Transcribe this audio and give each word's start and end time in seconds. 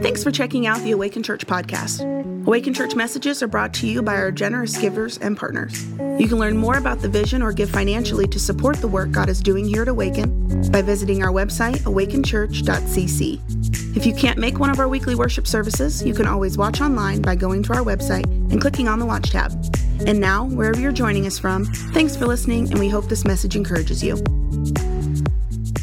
Thanks 0.00 0.22
for 0.22 0.30
checking 0.30 0.66
out 0.66 0.80
the 0.82 0.92
Awaken 0.92 1.22
Church 1.22 1.46
podcast. 1.46 2.02
Awaken 2.46 2.74
Church 2.74 2.94
messages 2.94 3.42
are 3.42 3.48
brought 3.48 3.72
to 3.74 3.86
you 3.86 4.02
by 4.02 4.16
our 4.16 4.30
generous 4.30 4.76
givers 4.76 5.16
and 5.18 5.36
partners. 5.36 5.86
You 6.18 6.28
can 6.28 6.38
learn 6.38 6.56
more 6.56 6.76
about 6.76 7.00
the 7.00 7.08
vision 7.08 7.42
or 7.42 7.52
give 7.52 7.70
financially 7.70 8.26
to 8.28 8.38
support 8.38 8.76
the 8.76 8.88
work 8.88 9.10
God 9.10 9.30
is 9.30 9.40
doing 9.40 9.66
here 9.66 9.82
at 9.82 9.88
Awaken 9.88 10.70
by 10.70 10.82
visiting 10.82 11.22
our 11.22 11.30
website, 11.30 11.78
awakenchurch.cc. 11.80 13.96
If 13.96 14.04
you 14.04 14.14
can't 14.14 14.38
make 14.38 14.58
one 14.58 14.68
of 14.68 14.78
our 14.78 14.88
weekly 14.88 15.14
worship 15.14 15.46
services, 15.46 16.04
you 16.04 16.12
can 16.12 16.26
always 16.26 16.58
watch 16.58 16.82
online 16.82 17.22
by 17.22 17.34
going 17.34 17.62
to 17.64 17.72
our 17.72 17.82
website 17.82 18.26
and 18.52 18.60
clicking 18.60 18.88
on 18.88 18.98
the 18.98 19.06
Watch 19.06 19.30
tab. 19.30 19.52
And 20.06 20.20
now, 20.20 20.44
wherever 20.44 20.78
you're 20.78 20.92
joining 20.92 21.26
us 21.26 21.38
from, 21.38 21.64
thanks 21.64 22.16
for 22.16 22.26
listening, 22.26 22.70
and 22.70 22.78
we 22.78 22.90
hope 22.90 23.08
this 23.08 23.24
message 23.24 23.56
encourages 23.56 24.04
you. 24.04 24.16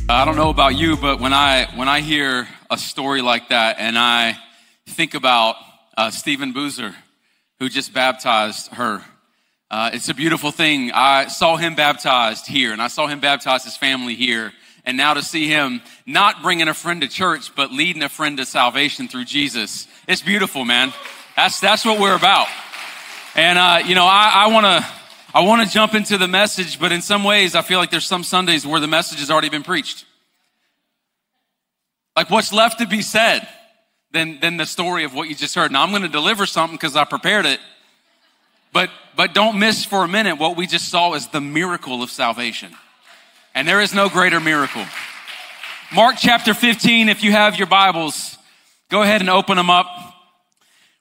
I 0.07 0.25
don't 0.25 0.35
know 0.35 0.49
about 0.49 0.75
you, 0.75 0.97
but 0.97 1.19
when 1.19 1.33
I 1.33 1.65
when 1.75 1.89
I 1.89 2.01
hear 2.01 2.47
a 2.73 2.77
story 2.77 3.21
like 3.21 3.49
that, 3.49 3.75
and 3.77 3.99
I 3.99 4.35
think 4.87 5.13
about 5.13 5.57
uh, 5.95 6.09
Stephen 6.09 6.53
Boozer, 6.53 6.95
who 7.59 7.69
just 7.69 7.93
baptized 7.93 8.69
her, 8.69 9.03
uh, 9.69 9.91
it's 9.93 10.09
a 10.09 10.13
beautiful 10.15 10.49
thing. 10.49 10.91
I 10.91 11.27
saw 11.27 11.55
him 11.55 11.75
baptized 11.75 12.47
here, 12.47 12.73
and 12.73 12.81
I 12.81 12.87
saw 12.87 13.05
him 13.05 13.19
baptize 13.19 13.63
his 13.63 13.77
family 13.77 14.15
here, 14.15 14.51
and 14.85 14.97
now 14.97 15.13
to 15.13 15.21
see 15.21 15.47
him 15.47 15.81
not 16.07 16.41
bringing 16.41 16.67
a 16.67 16.73
friend 16.73 17.01
to 17.01 17.07
church, 17.07 17.55
but 17.55 17.71
leading 17.71 18.01
a 18.01 18.09
friend 18.09 18.37
to 18.37 18.45
salvation 18.45 19.07
through 19.07 19.25
Jesus, 19.25 19.87
it's 20.07 20.23
beautiful, 20.23 20.65
man. 20.65 20.93
That's 21.35 21.59
that's 21.59 21.85
what 21.85 21.99
we're 21.99 22.15
about. 22.15 22.47
And 23.35 23.59
uh, 23.59 23.81
you 23.85 23.93
know, 23.93 24.05
I, 24.05 24.45
I 24.45 24.47
want 24.47 24.65
to 24.65 24.87
I 25.35 25.41
want 25.41 25.67
to 25.67 25.71
jump 25.71 25.93
into 25.93 26.17
the 26.17 26.27
message, 26.27 26.79
but 26.79 26.91
in 26.91 27.03
some 27.03 27.23
ways, 27.23 27.53
I 27.53 27.61
feel 27.61 27.77
like 27.77 27.91
there's 27.91 28.07
some 28.07 28.23
Sundays 28.23 28.65
where 28.65 28.79
the 28.79 28.87
message 28.87 29.19
has 29.19 29.29
already 29.29 29.49
been 29.49 29.63
preached. 29.63 30.05
Like 32.15 32.29
what's 32.29 32.53
left 32.53 32.79
to 32.79 32.87
be 32.87 33.01
said 33.01 33.47
than, 34.11 34.39
than 34.39 34.57
the 34.57 34.65
story 34.65 35.03
of 35.03 35.13
what 35.13 35.29
you 35.29 35.35
just 35.35 35.55
heard. 35.55 35.71
Now 35.71 35.83
I'm 35.83 35.89
going 35.89 36.03
to 36.03 36.09
deliver 36.09 36.45
something 36.45 36.77
because 36.77 36.95
I 36.95 37.05
prepared 37.05 37.45
it. 37.45 37.59
But, 38.71 38.89
but 39.15 39.33
don't 39.33 39.59
miss 39.59 39.85
for 39.85 40.03
a 40.03 40.07
minute 40.07 40.37
what 40.37 40.57
we 40.57 40.67
just 40.67 40.89
saw 40.89 41.13
is 41.13 41.27
the 41.27 41.41
miracle 41.41 42.01
of 42.01 42.09
salvation. 42.09 42.71
And 43.55 43.67
there 43.67 43.81
is 43.81 43.93
no 43.93 44.09
greater 44.09 44.39
miracle. 44.39 44.85
Mark 45.93 46.15
chapter 46.17 46.53
15, 46.53 47.09
if 47.09 47.23
you 47.23 47.31
have 47.31 47.57
your 47.57 47.67
Bibles, 47.67 48.37
go 48.89 49.03
ahead 49.03 49.21
and 49.21 49.29
open 49.29 49.57
them 49.57 49.69
up. 49.69 49.87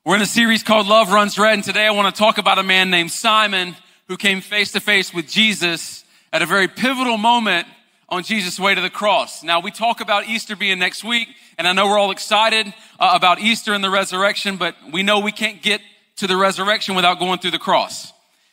We're 0.04 0.16
in 0.16 0.22
a 0.22 0.26
series 0.26 0.62
called 0.62 0.86
Love 0.86 1.12
Runs 1.12 1.38
Red, 1.38 1.54
and 1.54 1.64
today 1.64 1.86
I 1.86 1.92
want 1.92 2.14
to 2.14 2.18
talk 2.18 2.36
about 2.36 2.58
a 2.58 2.62
man 2.62 2.90
named 2.90 3.10
Simon 3.10 3.74
who 4.08 4.16
came 4.16 4.40
face 4.40 4.72
to 4.72 4.80
face 4.80 5.14
with 5.14 5.28
Jesus 5.28 6.04
at 6.32 6.42
a 6.42 6.46
very 6.46 6.68
pivotal 6.68 7.16
moment 7.16 7.66
on 8.12 8.22
Jesus' 8.22 8.60
way 8.60 8.74
to 8.74 8.80
the 8.82 8.90
cross. 8.90 9.42
Now, 9.42 9.60
we 9.60 9.70
talk 9.70 10.02
about 10.02 10.28
Easter 10.28 10.54
being 10.54 10.78
next 10.78 11.02
week, 11.02 11.28
and 11.56 11.66
I 11.66 11.72
know 11.72 11.86
we're 11.86 11.98
all 11.98 12.10
excited 12.10 12.66
uh, 13.00 13.12
about 13.14 13.40
Easter 13.40 13.72
and 13.72 13.82
the 13.82 13.88
resurrection, 13.88 14.58
but 14.58 14.76
we 14.92 15.02
know 15.02 15.20
we 15.20 15.32
can't 15.32 15.62
get 15.62 15.80
to 16.16 16.26
the 16.26 16.36
resurrection 16.36 16.94
without 16.94 17.18
going 17.18 17.38
through 17.38 17.52
the 17.52 17.58
cross. 17.58 18.12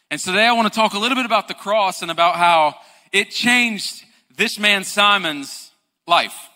And 0.09 0.19
today 0.19 0.47
I 0.47 0.53
want 0.53 0.71
to 0.71 0.73
talk 0.73 0.93
a 0.93 0.97
little 0.97 1.17
bit 1.17 1.25
about 1.25 1.49
the 1.49 1.53
cross 1.53 2.01
and 2.01 2.09
about 2.09 2.37
how 2.37 2.75
it 3.11 3.31
changed 3.31 4.05
this 4.37 4.57
man 4.57 4.85
Simon's 4.85 5.71
life. 6.07 6.47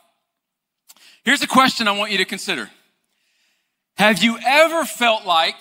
Here's 1.25 1.41
a 1.41 1.47
question 1.47 1.89
I 1.89 1.91
want 1.97 2.13
you 2.13 2.19
to 2.19 2.25
consider. 2.25 2.69
Have 3.97 4.23
you 4.23 4.39
ever 4.45 4.85
felt 4.85 5.25
like 5.25 5.57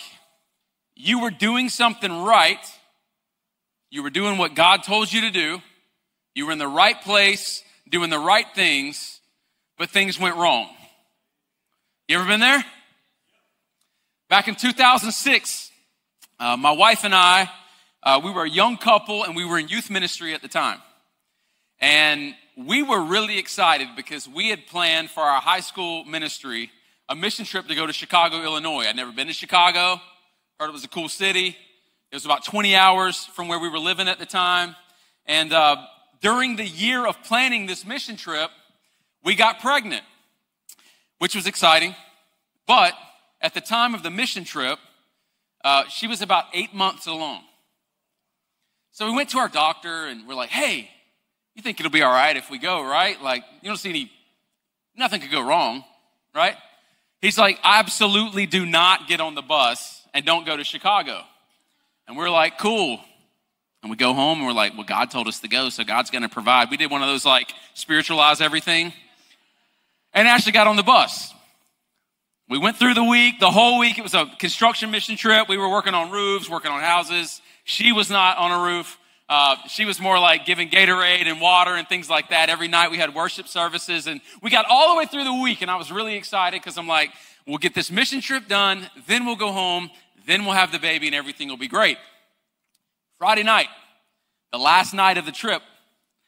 you 0.95 1.19
were 1.19 1.29
doing 1.29 1.67
something 1.67 2.23
right 2.23 2.65
you 3.93 4.01
were 4.01 4.09
doing 4.09 4.39
what 4.39 4.55
God 4.55 4.81
told 4.81 5.13
you 5.13 5.21
to 5.21 5.29
do. 5.29 5.61
You 6.35 6.47
were 6.47 6.51
in 6.51 6.57
the 6.57 6.67
right 6.67 6.99
place, 6.99 7.63
doing 7.89 8.09
the 8.09 8.19
right 8.19 8.47
things, 8.55 9.19
but 9.77 9.89
things 9.89 10.19
went 10.19 10.35
wrong. 10.35 10.69
You 12.07 12.17
ever 12.17 12.27
been 12.27 12.39
there? 12.39 12.63
Back 14.29 14.47
in 14.47 14.55
2006, 14.55 15.71
uh, 16.39 16.57
my 16.57 16.71
wife 16.71 17.03
and 17.03 17.13
I, 17.13 17.49
uh, 18.01 18.19
we 18.23 18.31
were 18.31 18.43
a 18.43 18.49
young 18.49 18.77
couple 18.77 19.23
and 19.23 19.35
we 19.35 19.45
were 19.45 19.59
in 19.59 19.67
youth 19.67 19.89
ministry 19.89 20.33
at 20.33 20.41
the 20.41 20.47
time. 20.47 20.79
And 21.79 22.33
we 22.57 22.81
were 22.81 23.01
really 23.01 23.37
excited 23.37 23.89
because 23.95 24.27
we 24.27 24.49
had 24.49 24.65
planned 24.67 25.09
for 25.09 25.21
our 25.21 25.39
high 25.39 25.59
school 25.59 26.03
ministry 26.05 26.71
a 27.09 27.15
mission 27.15 27.45
trip 27.45 27.67
to 27.67 27.75
go 27.75 27.85
to 27.85 27.93
Chicago, 27.93 28.41
Illinois. 28.41 28.85
I'd 28.85 28.95
never 28.95 29.11
been 29.11 29.27
to 29.27 29.33
Chicago, 29.33 30.01
heard 30.59 30.69
it 30.69 30.73
was 30.73 30.83
a 30.83 30.89
cool 30.89 31.09
city. 31.09 31.55
It 32.11 32.15
was 32.15 32.25
about 32.25 32.43
20 32.45 32.75
hours 32.75 33.25
from 33.25 33.47
where 33.47 33.59
we 33.59 33.69
were 33.69 33.79
living 33.79 34.07
at 34.07 34.19
the 34.19 34.25
time. 34.25 34.75
And 35.25 35.51
uh, 35.51 35.77
during 36.23 36.55
the 36.55 36.65
year 36.65 37.05
of 37.05 37.21
planning 37.23 37.67
this 37.67 37.85
mission 37.85 38.15
trip, 38.15 38.49
we 39.25 39.35
got 39.35 39.59
pregnant, 39.59 40.03
which 41.19 41.35
was 41.35 41.45
exciting. 41.45 41.93
But 42.65 42.93
at 43.41 43.53
the 43.53 43.59
time 43.59 43.93
of 43.93 44.03
the 44.03 44.09
mission 44.09 44.45
trip, 44.45 44.79
uh, 45.65 45.83
she 45.89 46.07
was 46.07 46.21
about 46.21 46.45
eight 46.53 46.73
months 46.73 47.07
along. 47.07 47.43
So 48.93 49.05
we 49.05 49.15
went 49.15 49.29
to 49.31 49.39
our 49.39 49.49
doctor 49.49 50.05
and 50.05 50.25
we're 50.25 50.33
like, 50.33 50.49
hey, 50.49 50.89
you 51.55 51.61
think 51.61 51.79
it'll 51.79 51.91
be 51.91 52.01
all 52.01 52.11
right 52.11 52.37
if 52.37 52.49
we 52.49 52.57
go, 52.57 52.81
right? 52.83 53.21
Like, 53.21 53.43
you 53.61 53.67
don't 53.67 53.77
see 53.77 53.89
any, 53.89 54.11
nothing 54.95 55.19
could 55.19 55.31
go 55.31 55.41
wrong, 55.41 55.83
right? 56.33 56.55
He's 57.21 57.37
like, 57.37 57.59
absolutely 57.63 58.45
do 58.45 58.65
not 58.65 59.09
get 59.09 59.19
on 59.19 59.35
the 59.35 59.41
bus 59.41 60.01
and 60.13 60.25
don't 60.25 60.45
go 60.45 60.55
to 60.55 60.63
Chicago. 60.63 61.21
And 62.07 62.15
we're 62.15 62.29
like, 62.29 62.57
cool. 62.59 63.01
And 63.83 63.91
we 63.91 63.97
go 63.97 64.13
home 64.13 64.39
and 64.39 64.47
we're 64.47 64.53
like, 64.53 64.73
well, 64.73 64.85
God 64.85 65.11
told 65.11 65.27
us 65.27 65.41
to 65.41 65.47
go, 65.47 65.69
so 65.69 65.83
God's 65.83 66.09
going 66.09 66.21
to 66.23 66.29
provide. 66.29 66.71
We 66.71 66.77
did 66.77 66.89
one 66.89 67.03
of 67.03 67.09
those 67.09 67.25
like 67.25 67.53
spiritualize 67.73 68.41
everything. 68.41 68.93
And 70.13 70.27
Ashley 70.27 70.51
got 70.53 70.67
on 70.67 70.77
the 70.77 70.83
bus. 70.83 71.33
We 72.49 72.57
went 72.57 72.77
through 72.77 72.93
the 72.93 73.03
week, 73.03 73.39
the 73.39 73.51
whole 73.51 73.79
week. 73.79 73.99
It 73.99 74.01
was 74.01 74.13
a 74.13 74.25
construction 74.39 74.89
mission 74.89 75.17
trip. 75.17 75.49
We 75.49 75.57
were 75.57 75.69
working 75.69 75.93
on 75.93 76.11
roofs, 76.11 76.49
working 76.49 76.71
on 76.71 76.81
houses. 76.81 77.41
She 77.65 77.91
was 77.91 78.09
not 78.09 78.37
on 78.37 78.51
a 78.51 78.63
roof. 78.63 78.97
Uh, 79.27 79.55
she 79.67 79.85
was 79.85 79.99
more 79.99 80.19
like 80.19 80.45
giving 80.45 80.69
Gatorade 80.69 81.27
and 81.27 81.41
water 81.41 81.71
and 81.71 81.87
things 81.87 82.09
like 82.09 82.29
that. 82.29 82.49
Every 82.49 82.67
night 82.67 82.89
we 82.89 82.97
had 82.97 83.13
worship 83.13 83.47
services 83.47 84.07
and 84.07 84.21
we 84.41 84.49
got 84.49 84.65
all 84.69 84.93
the 84.93 84.99
way 84.99 85.05
through 85.05 85.23
the 85.23 85.33
week. 85.33 85.61
And 85.61 85.69
I 85.69 85.75
was 85.75 85.91
really 85.91 86.15
excited 86.15 86.61
because 86.61 86.77
I'm 86.77 86.87
like, 86.87 87.11
we'll 87.45 87.57
get 87.57 87.75
this 87.75 87.91
mission 87.91 88.21
trip 88.21 88.47
done. 88.47 88.87
Then 89.07 89.25
we'll 89.25 89.35
go 89.35 89.51
home 89.51 89.89
then 90.25 90.45
we'll 90.45 90.53
have 90.53 90.71
the 90.71 90.79
baby 90.79 91.07
and 91.07 91.15
everything 91.15 91.49
will 91.49 91.57
be 91.57 91.67
great. 91.67 91.97
Friday 93.23 93.43
night, 93.43 93.69
the 94.51 94.57
last 94.57 94.93
night 94.93 95.17
of 95.17 95.25
the 95.25 95.31
trip, 95.31 95.61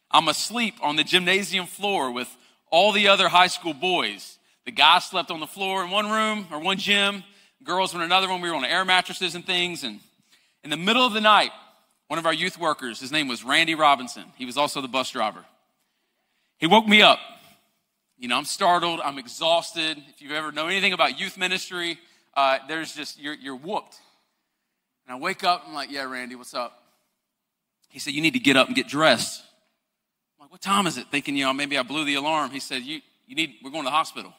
I'm 0.09 0.29
asleep 0.29 0.75
on 0.81 0.95
the 0.95 1.03
gymnasium 1.03 1.65
floor 1.65 2.09
with 2.09 2.33
all 2.71 2.93
the 2.93 3.09
other 3.09 3.27
high 3.27 3.47
school 3.47 3.73
boys. 3.73 4.39
The 4.63 4.71
guys 4.71 5.03
slept 5.03 5.29
on 5.29 5.41
the 5.41 5.45
floor 5.45 5.83
in 5.83 5.91
one 5.91 6.09
room 6.09 6.47
or 6.53 6.59
one 6.59 6.77
gym, 6.77 7.25
girls 7.65 7.93
in 7.93 7.99
another 7.99 8.29
one. 8.29 8.39
We 8.39 8.49
were 8.49 8.55
on 8.55 8.63
air 8.63 8.85
mattresses 8.85 9.35
and 9.35 9.45
things. 9.45 9.83
And 9.83 9.99
in 10.63 10.69
the 10.69 10.77
middle 10.77 11.05
of 11.05 11.11
the 11.11 11.19
night, 11.19 11.51
one 12.07 12.17
of 12.17 12.25
our 12.25 12.33
youth 12.33 12.57
workers, 12.57 13.01
his 13.01 13.11
name 13.11 13.27
was 13.27 13.43
Randy 13.43 13.75
Robinson. 13.75 14.23
He 14.37 14.45
was 14.45 14.55
also 14.55 14.79
the 14.79 14.87
bus 14.87 15.11
driver. 15.11 15.43
He 16.59 16.67
woke 16.67 16.87
me 16.87 17.01
up. 17.01 17.19
You 18.17 18.29
know, 18.29 18.37
I'm 18.37 18.45
startled, 18.45 19.01
I'm 19.03 19.17
exhausted. 19.17 20.01
If 20.07 20.21
you've 20.21 20.31
ever 20.31 20.53
know 20.53 20.67
anything 20.67 20.93
about 20.93 21.19
youth 21.19 21.37
ministry, 21.37 21.99
uh, 22.35 22.59
there's 22.69 22.95
just, 22.95 23.19
you're, 23.19 23.33
you're 23.33 23.57
whooped. 23.57 23.99
And 25.05 25.17
I 25.17 25.19
wake 25.19 25.43
up, 25.43 25.65
I'm 25.67 25.73
like, 25.73 25.91
yeah, 25.91 26.09
Randy, 26.09 26.35
what's 26.35 26.53
up? 26.53 26.83
He 27.95 27.99
said, 27.99 28.11
you 28.11 28.21
need 28.21 28.33
to 28.33 28.39
get 28.39 28.57
up 28.57 28.67
and 28.67 28.75
get 28.75 28.89
dressed. 28.89 29.41
I'm 30.37 30.43
like, 30.43 30.51
what 30.51 30.59
time 30.59 30.85
is 30.85 30.97
it? 30.97 31.07
Thinking, 31.11 31.37
you 31.37 31.45
know, 31.45 31.53
maybe 31.53 31.77
I 31.77 31.83
blew 31.83 32.03
the 32.03 32.15
alarm. 32.15 32.51
He 32.51 32.59
said, 32.59 32.81
you, 32.81 32.99
you 33.25 33.35
need, 33.37 33.53
we're 33.63 33.69
going 33.69 33.85
to 33.85 33.87
the 33.87 33.95
hospital. 33.95 34.33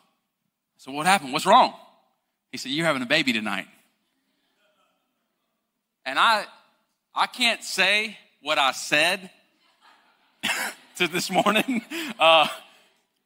Said, 0.77 0.93
what 0.93 1.07
happened? 1.07 1.33
What's 1.33 1.47
wrong? 1.47 1.73
He 2.53 2.59
said, 2.59 2.73
you're 2.73 2.85
having 2.85 3.01
a 3.01 3.07
baby 3.07 3.33
tonight. 3.33 3.67
And 6.05 6.19
I, 6.19 6.45
I 7.15 7.27
can't 7.29 7.65
say 7.65 8.19
what 8.43 8.59
I 8.59 8.73
said 8.73 9.31
to 10.99 11.09
this 11.09 11.31
morning. 11.31 11.83
Uh, 12.19 12.49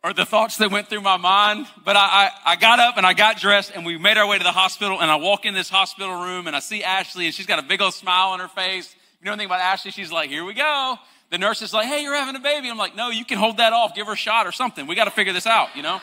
or 0.02 0.12
the 0.14 0.24
thoughts 0.24 0.56
that 0.56 0.70
went 0.70 0.88
through 0.88 1.02
my 1.02 1.16
mind. 1.16 1.66
But 1.84 1.94
I, 1.94 2.00
I, 2.00 2.52
I, 2.52 2.56
got 2.56 2.80
up 2.80 2.96
and 2.96 3.04
I 3.04 3.12
got 3.12 3.36
dressed 3.36 3.72
and 3.74 3.84
we 3.84 3.98
made 3.98 4.16
our 4.16 4.26
way 4.26 4.38
to 4.38 4.42
the 4.42 4.50
hospital. 4.50 5.00
And 5.00 5.10
I 5.10 5.16
walk 5.16 5.44
in 5.44 5.54
this 5.54 5.68
hospital 5.68 6.22
room 6.22 6.46
and 6.46 6.56
I 6.56 6.60
see 6.60 6.82
Ashley 6.82 7.26
and 7.26 7.34
she's 7.34 7.46
got 7.46 7.58
a 7.58 7.62
big 7.62 7.82
old 7.82 7.92
smile 7.92 8.30
on 8.30 8.40
her 8.40 8.48
face. 8.48 8.96
You 9.20 9.26
know 9.26 9.32
anything 9.32 9.46
about 9.46 9.60
Ashley? 9.60 9.90
She's 9.90 10.10
like, 10.10 10.30
here 10.30 10.44
we 10.44 10.54
go. 10.54 10.96
The 11.30 11.36
nurse 11.36 11.60
is 11.60 11.74
like, 11.74 11.86
hey, 11.86 12.02
you're 12.02 12.14
having 12.14 12.36
a 12.36 12.40
baby. 12.40 12.70
I'm 12.70 12.78
like, 12.78 12.96
no, 12.96 13.10
you 13.10 13.24
can 13.24 13.36
hold 13.38 13.58
that 13.58 13.74
off. 13.74 13.94
Give 13.94 14.06
her 14.06 14.14
a 14.14 14.16
shot 14.16 14.46
or 14.46 14.52
something. 14.52 14.86
We 14.86 14.94
got 14.94 15.04
to 15.04 15.10
figure 15.10 15.34
this 15.34 15.46
out, 15.46 15.76
you 15.76 15.82
know? 15.82 16.00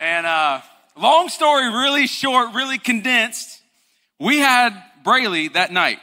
And 0.00 0.26
uh, 0.26 0.60
long 0.96 1.28
story, 1.28 1.68
really 1.68 2.08
short, 2.08 2.52
really 2.52 2.78
condensed. 2.78 3.62
We 4.18 4.38
had 4.38 4.74
Braylee 5.04 5.52
that 5.52 5.72
night 5.72 5.98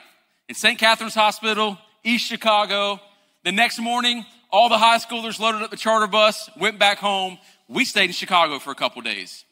in 0.47 0.55
St. 0.55 0.79
Catherine's 0.79 1.13
Hospital, 1.13 1.77
East 2.05 2.25
Chicago. 2.25 3.01
The 3.43 3.51
next 3.51 3.79
morning, 3.79 4.25
all 4.49 4.69
the 4.69 4.77
high 4.77 4.97
schoolers 4.97 5.39
loaded 5.39 5.61
up 5.61 5.71
the 5.71 5.77
charter 5.77 6.07
bus, 6.07 6.49
went 6.57 6.79
back 6.79 6.99
home. 6.99 7.37
We 7.67 7.83
stayed 7.83 8.05
in 8.05 8.13
Chicago 8.13 8.59
for 8.59 8.71
a 8.71 8.75
couple 8.75 9.01
days. 9.01 9.43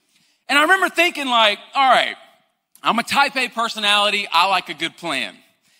And 0.47 0.57
I 0.57 0.61
remember 0.61 0.87
thinking 0.87 1.27
like, 1.27 1.59
all 1.75 1.89
right, 1.89 2.15
I'm 2.81 2.97
a 2.97 3.03
type 3.03 3.35
A 3.35 3.49
personality. 3.49 4.27
I 4.31 4.47
like 4.47 4.69
a 4.69 4.73
good 4.73 4.95
plan. 4.95 5.35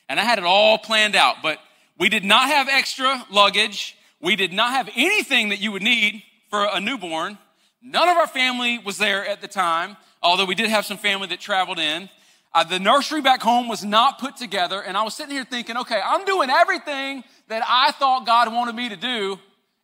And 0.09 0.19
I 0.19 0.23
had 0.23 0.37
it 0.37 0.45
all 0.45 0.77
planned 0.77 1.15
out, 1.15 1.37
but 1.43 1.59
we 1.97 2.09
did 2.09 2.23
not 2.23 2.47
have 2.47 2.67
extra 2.69 3.25
luggage. 3.29 3.97
We 4.21 4.35
did 4.35 4.53
not 4.53 4.71
have 4.71 4.89
anything 4.95 5.49
that 5.49 5.59
you 5.59 5.71
would 5.71 5.81
need 5.81 6.23
for 6.49 6.67
a 6.71 6.79
newborn. 6.79 7.37
None 7.81 8.09
of 8.09 8.17
our 8.17 8.27
family 8.27 8.79
was 8.79 8.97
there 8.97 9.25
at 9.27 9.41
the 9.41 9.47
time, 9.47 9.97
although 10.21 10.45
we 10.45 10.55
did 10.55 10.69
have 10.69 10.85
some 10.85 10.97
family 10.97 11.27
that 11.27 11.39
traveled 11.39 11.79
in. 11.79 12.09
Uh, 12.53 12.63
the 12.63 12.79
nursery 12.79 13.21
back 13.21 13.41
home 13.41 13.67
was 13.67 13.83
not 13.83 14.19
put 14.19 14.37
together, 14.37 14.81
and 14.81 14.97
I 14.97 15.03
was 15.03 15.13
sitting 15.13 15.35
here 15.35 15.43
thinking, 15.43 15.77
okay, 15.77 15.99
I'm 16.03 16.25
doing 16.25 16.49
everything 16.49 17.23
that 17.49 17.63
I 17.67 17.91
thought 17.91 18.25
God 18.25 18.51
wanted 18.51 18.75
me 18.75 18.89
to 18.89 18.95
do, 18.95 19.37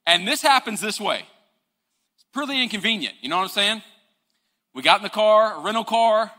and 0.08 0.28
this 0.28 0.42
happens 0.42 0.81
this 0.81 1.00
way. 1.00 1.25
It's 2.16 2.25
pretty 2.34 2.62
inconvenient, 2.64 3.16
you 3.22 3.30
know 3.30 3.38
what 3.38 3.44
I'm 3.44 3.50
saying? 3.50 3.81
We 4.74 4.81
got 4.81 4.98
in 4.98 5.04
the 5.04 5.10
car, 5.10 5.58
a 5.58 5.60
rental 5.60 5.84
car, 5.84 6.31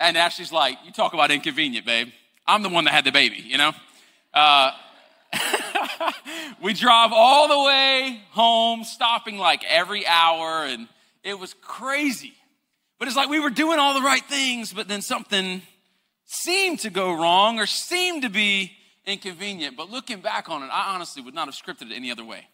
and 0.00 0.16
Ashley's 0.16 0.50
like, 0.50 0.78
You 0.84 0.92
talk 0.92 1.14
about 1.14 1.30
inconvenient, 1.30 1.86
babe. 1.86 2.08
I'm 2.50 2.62
the 2.62 2.68
one 2.68 2.84
that 2.84 2.92
had 2.92 3.04
the 3.04 3.12
baby, 3.12 3.36
you 3.36 3.58
know? 3.58 3.72
Uh, 4.34 4.72
we 6.62 6.72
drive 6.72 7.12
all 7.12 7.46
the 7.46 7.64
way 7.64 8.20
home, 8.30 8.82
stopping 8.82 9.38
like 9.38 9.62
every 9.64 10.04
hour, 10.04 10.64
and 10.64 10.88
it 11.22 11.38
was 11.38 11.54
crazy. 11.62 12.34
But 12.98 13.06
it's 13.06 13.16
like 13.16 13.28
we 13.28 13.38
were 13.38 13.50
doing 13.50 13.78
all 13.78 13.94
the 13.94 14.04
right 14.04 14.24
things, 14.24 14.72
but 14.72 14.88
then 14.88 15.00
something 15.00 15.62
seemed 16.24 16.80
to 16.80 16.90
go 16.90 17.12
wrong 17.12 17.60
or 17.60 17.66
seemed 17.66 18.22
to 18.22 18.28
be 18.28 18.72
inconvenient. 19.06 19.76
But 19.76 19.88
looking 19.88 20.20
back 20.20 20.48
on 20.48 20.64
it, 20.64 20.70
I 20.72 20.92
honestly 20.94 21.22
would 21.22 21.34
not 21.34 21.46
have 21.46 21.54
scripted 21.54 21.92
it 21.92 21.94
any 21.94 22.10
other 22.10 22.24
way. 22.24 22.48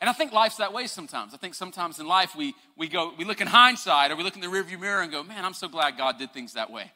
And 0.00 0.10
I 0.10 0.12
think 0.12 0.32
life's 0.32 0.56
that 0.56 0.72
way 0.72 0.88
sometimes. 0.88 1.34
I 1.34 1.36
think 1.36 1.54
sometimes 1.54 2.00
in 2.00 2.06
life 2.06 2.34
we, 2.36 2.54
we 2.76 2.88
go, 2.88 3.12
we 3.16 3.24
look 3.24 3.40
in 3.40 3.46
hindsight 3.46 4.10
or 4.10 4.16
we 4.16 4.24
look 4.24 4.34
in 4.34 4.42
the 4.42 4.48
rearview 4.48 4.78
mirror 4.78 5.02
and 5.02 5.10
go, 5.12 5.22
man, 5.22 5.44
I'm 5.44 5.54
so 5.54 5.68
glad 5.68 5.96
God 5.96 6.18
did 6.18 6.32
things 6.34 6.54
that 6.54 6.70
way. 6.70 6.92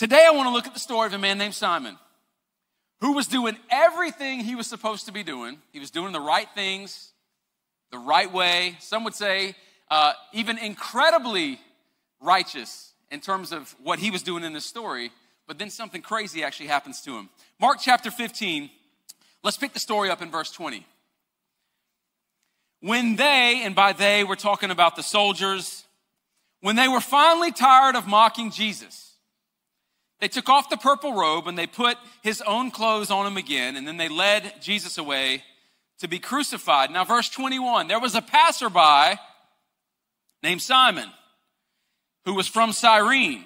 Today 0.00 0.24
I 0.26 0.30
want 0.30 0.46
to 0.48 0.50
look 0.54 0.66
at 0.66 0.72
the 0.72 0.80
story 0.80 1.08
of 1.08 1.12
a 1.12 1.18
man 1.18 1.36
named 1.36 1.52
Simon 1.52 1.98
who 3.02 3.12
was 3.12 3.26
doing 3.26 3.58
everything 3.68 4.40
he 4.40 4.54
was 4.54 4.66
supposed 4.66 5.04
to 5.04 5.12
be 5.12 5.22
doing. 5.22 5.58
He 5.74 5.78
was 5.78 5.90
doing 5.90 6.14
the 6.14 6.20
right 6.22 6.48
things, 6.54 7.12
the 7.92 7.98
right 7.98 8.32
way. 8.32 8.78
Some 8.80 9.04
would 9.04 9.14
say 9.14 9.54
uh, 9.90 10.14
even 10.32 10.56
incredibly 10.56 11.60
righteous 12.18 12.94
in 13.10 13.20
terms 13.20 13.52
of 13.52 13.76
what 13.82 13.98
he 13.98 14.10
was 14.10 14.22
doing 14.22 14.42
in 14.42 14.54
this 14.54 14.64
story. 14.64 15.12
But 15.46 15.58
then 15.58 15.68
something 15.68 16.00
crazy 16.00 16.42
actually 16.42 16.68
happens 16.68 17.02
to 17.02 17.18
him. 17.18 17.28
Mark 17.60 17.76
chapter 17.78 18.10
15, 18.10 18.70
let's 19.44 19.58
pick 19.58 19.74
the 19.74 19.80
story 19.80 20.08
up 20.08 20.22
in 20.22 20.30
verse 20.30 20.50
20. 20.50 20.86
When 22.80 23.16
they, 23.16 23.60
and 23.64 23.74
by 23.74 23.92
they 23.92 24.24
we're 24.24 24.36
talking 24.36 24.70
about 24.70 24.96
the 24.96 25.02
soldiers, 25.02 25.84
when 26.62 26.76
they 26.76 26.88
were 26.88 27.02
finally 27.02 27.52
tired 27.52 27.96
of 27.96 28.06
mocking 28.06 28.50
Jesus, 28.50 29.09
they 30.20 30.28
took 30.28 30.48
off 30.48 30.70
the 30.70 30.76
purple 30.76 31.14
robe 31.14 31.46
and 31.48 31.58
they 31.58 31.66
put 31.66 31.96
his 32.22 32.42
own 32.42 32.70
clothes 32.70 33.10
on 33.10 33.26
him 33.26 33.36
again, 33.36 33.76
and 33.76 33.86
then 33.86 33.96
they 33.96 34.08
led 34.08 34.54
Jesus 34.60 34.98
away 34.98 35.42
to 36.00 36.08
be 36.08 36.18
crucified. 36.18 36.90
Now, 36.90 37.04
verse 37.04 37.28
21 37.28 37.88
there 37.88 38.00
was 38.00 38.14
a 38.14 38.22
passerby 38.22 39.18
named 40.42 40.62
Simon 40.62 41.08
who 42.24 42.34
was 42.34 42.46
from 42.46 42.72
Cyrene, 42.72 43.44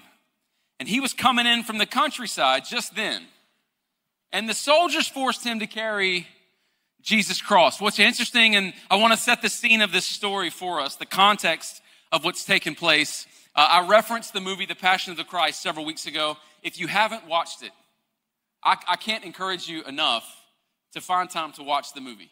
and 0.81 0.89
he 0.89 1.01
was 1.01 1.13
coming 1.13 1.47
in 1.47 1.63
from 1.63 1.79
the 1.79 1.87
countryside 1.87 2.65
just 2.65 2.95
then. 2.97 3.23
And 4.33 4.49
the 4.49 4.55
soldiers 4.55 5.07
forced 5.07 5.45
him 5.45 5.61
to 5.61 5.67
carry 5.67 6.27
Jesus' 7.01 7.41
cross. 7.41 7.81
What's 7.81 8.01
interesting, 8.01 8.57
and 8.57 8.73
I 8.91 8.97
want 8.97 9.13
to 9.13 9.19
set 9.19 9.43
the 9.43 9.49
scene 9.49 9.81
of 9.81 9.93
this 9.93 10.07
story 10.07 10.51
for 10.51 10.81
us, 10.81 10.97
the 10.97 11.07
context 11.07 11.83
of 12.11 12.25
what's 12.25 12.45
taken 12.45 12.75
place. 12.75 13.27
Uh, 13.55 13.69
I 13.71 13.87
referenced 13.87 14.33
the 14.33 14.41
movie 14.41 14.67
The 14.67 14.75
Passion 14.75 15.13
of 15.13 15.17
the 15.17 15.25
Christ 15.25 15.63
several 15.63 15.85
weeks 15.85 16.07
ago. 16.07 16.37
If 16.65 16.81
you 16.81 16.89
haven't 16.89 17.29
watched 17.29 17.63
it, 17.63 17.71
I, 18.65 18.77
I 18.89 18.97
can't 18.97 19.23
encourage 19.23 19.69
you 19.69 19.85
enough 19.85 20.25
to 20.95 21.01
find 21.01 21.29
time 21.31 21.53
to 21.53 21.63
watch 21.63 21.93
the 21.93 22.01
movie. 22.01 22.31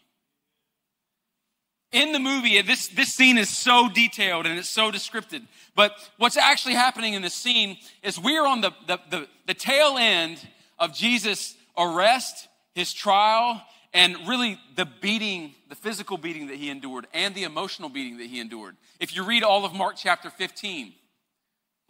In 1.93 2.13
the 2.13 2.19
movie, 2.19 2.61
this, 2.63 2.89
this 2.89 3.13
scene 3.13 3.37
is 3.37 3.51
so 3.51 3.91
detailed 3.91 4.47
and 4.47 4.59
it's 4.59 4.71
so 4.71 4.91
descriptive. 4.91 5.43
But 5.77 5.93
what's 6.17 6.39
actually 6.39 6.75
happening 6.75 7.13
in 7.13 7.21
this 7.21 7.35
scene 7.35 7.77
is 8.03 8.19
we're 8.19 8.47
on 8.47 8.63
the, 8.63 8.73
the, 8.87 8.99
the, 9.11 9.29
the 9.47 9.55
tail 9.55 9.99
end 9.99 10.41
of 10.79 10.95
Jesus' 10.95 11.55
arrest, 11.77 12.49
his 12.75 12.95
trial, 12.95 13.61
and 13.93 14.17
really 14.27 14.59
the 14.75 14.87
beating, 14.87 15.55
the 15.69 15.75
physical 15.75 16.17
beating 16.17 16.47
that 16.47 16.57
he 16.57 16.71
endured 16.71 17.07
and 17.13 17.35
the 17.35 17.45
emotional 17.45 17.91
beating 17.91 18.17
that 18.17 18.27
he 18.27 18.41
endured. 18.41 18.75
If 18.99 19.15
you 19.15 19.23
read 19.23 19.43
all 19.43 19.67
of 19.67 19.75
Mark 19.75 19.97
chapter 19.97 20.31
15, 20.31 20.95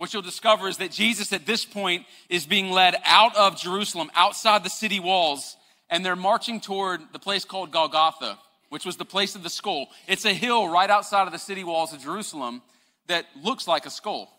what 0.03 0.13
you'll 0.13 0.21
discover 0.21 0.67
is 0.67 0.79
that 0.79 0.91
Jesus 0.91 1.33
at 1.33 1.47
this 1.47 1.65
point 1.65 2.07
is 2.29 2.45
being 2.45 2.73
led 2.73 2.97
out 3.05 3.37
of 3.37 3.57
Jerusalem, 3.57 4.11
outside 4.17 4.65
the 4.65 4.69
city 4.69 4.99
walls, 4.99 5.57
and 5.89 6.05
they're 6.05 6.17
marching 6.17 6.61
toward 6.61 7.01
the 7.13 7.21
place 7.21 7.45
called 7.45 7.71
Golgotha, 7.71 8.37
which 8.69 8.85
was 8.85 8.97
the 8.97 9.05
place 9.05 9.37
of 9.37 9.45
the 9.45 9.49
skull. 9.49 9.87
It's 10.09 10.25
a 10.25 10.35
hill 10.35 10.67
right 10.67 10.91
outside 10.91 11.29
of 11.29 11.33
the 11.33 11.39
city 11.39 11.63
walls 11.63 11.93
of 11.93 12.03
Jerusalem 12.03 12.63
that 13.07 13.27
looks 13.45 13.69
like 13.69 13.87
a 13.87 13.91
skull. 13.91 14.37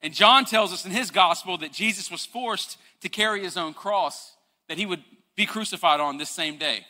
And 0.00 0.14
John 0.14 0.46
tells 0.46 0.72
us 0.72 0.86
in 0.86 0.90
his 0.90 1.10
gospel 1.10 1.58
that 1.58 1.74
Jesus 1.74 2.10
was 2.10 2.24
forced 2.24 2.78
to 3.02 3.10
carry 3.10 3.42
his 3.42 3.58
own 3.58 3.74
cross, 3.74 4.36
that 4.70 4.78
he 4.78 4.86
would 4.86 5.04
be 5.36 5.44
crucified 5.44 6.00
on 6.00 6.16
this 6.16 6.30
same 6.30 6.56
day. 6.56 6.86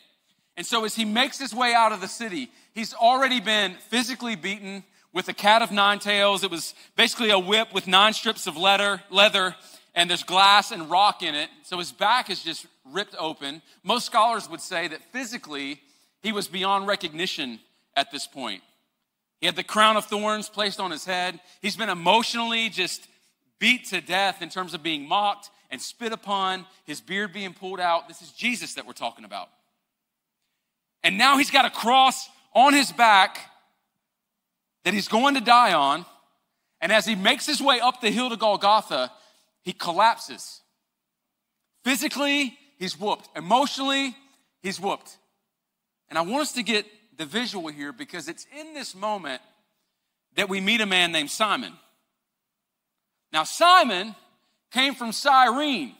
And 0.55 0.65
so, 0.65 0.85
as 0.85 0.95
he 0.95 1.03
makes 1.03 1.37
his 1.37 1.53
way 1.53 1.73
out 1.73 1.91
of 1.91 1.99
the 1.99 2.07
city, 2.07 2.49
he's 2.73 2.93
already 2.93 3.41
been 3.41 3.73
physically 3.89 4.37
beaten 4.37 4.85
with 5.17 5.27
a 5.29 5.33
cat 5.33 5.63
of 5.63 5.71
nine 5.71 5.97
tails. 5.97 6.43
It 6.43 6.51
was 6.51 6.75
basically 6.95 7.31
a 7.31 7.39
whip 7.39 7.73
with 7.73 7.87
nine 7.87 8.13
strips 8.13 8.45
of 8.45 8.55
leather, 8.55 9.01
leather, 9.09 9.55
and 9.95 10.07
there's 10.07 10.21
glass 10.21 10.69
and 10.69 10.91
rock 10.91 11.23
in 11.23 11.33
it. 11.33 11.49
So 11.63 11.79
his 11.79 11.91
back 11.91 12.29
is 12.29 12.43
just 12.43 12.67
ripped 12.85 13.15
open. 13.17 13.63
Most 13.83 14.05
scholars 14.05 14.47
would 14.47 14.61
say 14.61 14.87
that 14.87 15.01
physically 15.11 15.81
he 16.21 16.31
was 16.31 16.47
beyond 16.47 16.85
recognition 16.85 17.59
at 17.95 18.11
this 18.11 18.27
point. 18.27 18.61
He 19.39 19.47
had 19.47 19.55
the 19.55 19.63
crown 19.63 19.97
of 19.97 20.05
thorns 20.05 20.49
placed 20.49 20.79
on 20.79 20.91
his 20.91 21.03
head. 21.03 21.39
He's 21.63 21.75
been 21.75 21.89
emotionally 21.89 22.69
just 22.69 23.07
beat 23.57 23.85
to 23.85 24.01
death 24.01 24.43
in 24.43 24.49
terms 24.49 24.75
of 24.75 24.83
being 24.83 25.07
mocked 25.07 25.49
and 25.71 25.81
spit 25.81 26.13
upon, 26.13 26.67
his 26.85 27.01
beard 27.01 27.33
being 27.33 27.55
pulled 27.55 27.79
out. 27.79 28.07
This 28.07 28.21
is 28.21 28.31
Jesus 28.33 28.75
that 28.75 28.85
we're 28.85 28.93
talking 28.93 29.25
about. 29.25 29.49
And 31.03 31.17
now 31.17 31.39
he's 31.39 31.49
got 31.49 31.65
a 31.65 31.71
cross 31.71 32.29
on 32.53 32.73
his 32.73 32.91
back 32.91 33.39
that 34.87 34.93
he's 34.93 35.09
going 35.09 35.33
to 35.33 35.41
die 35.41 35.73
on. 35.73 36.05
And 36.79 36.93
as 36.93 37.05
he 37.05 37.13
makes 37.13 37.45
his 37.45 37.61
way 37.61 37.81
up 37.81 37.99
the 37.99 38.09
hill 38.09 38.29
to 38.29 38.37
Golgotha, 38.37 39.11
he 39.61 39.73
collapses. 39.73 40.61
Physically, 41.83 42.57
he's 42.79 42.97
whooped. 42.97 43.27
Emotionally, 43.35 44.15
he's 44.61 44.79
whooped. 44.79 45.17
And 46.07 46.17
I 46.17 46.21
want 46.21 46.43
us 46.43 46.53
to 46.53 46.63
get 46.63 46.85
the 47.17 47.25
visual 47.25 47.67
here 47.67 47.91
because 47.91 48.29
it's 48.29 48.47
in 48.57 48.73
this 48.73 48.95
moment 48.95 49.41
that 50.37 50.47
we 50.47 50.61
meet 50.61 50.79
a 50.79 50.85
man 50.85 51.11
named 51.11 51.31
Simon. 51.31 51.73
Now, 53.33 53.43
Simon 53.43 54.15
came 54.71 54.95
from 54.95 55.11
Cyrene. 55.11 55.95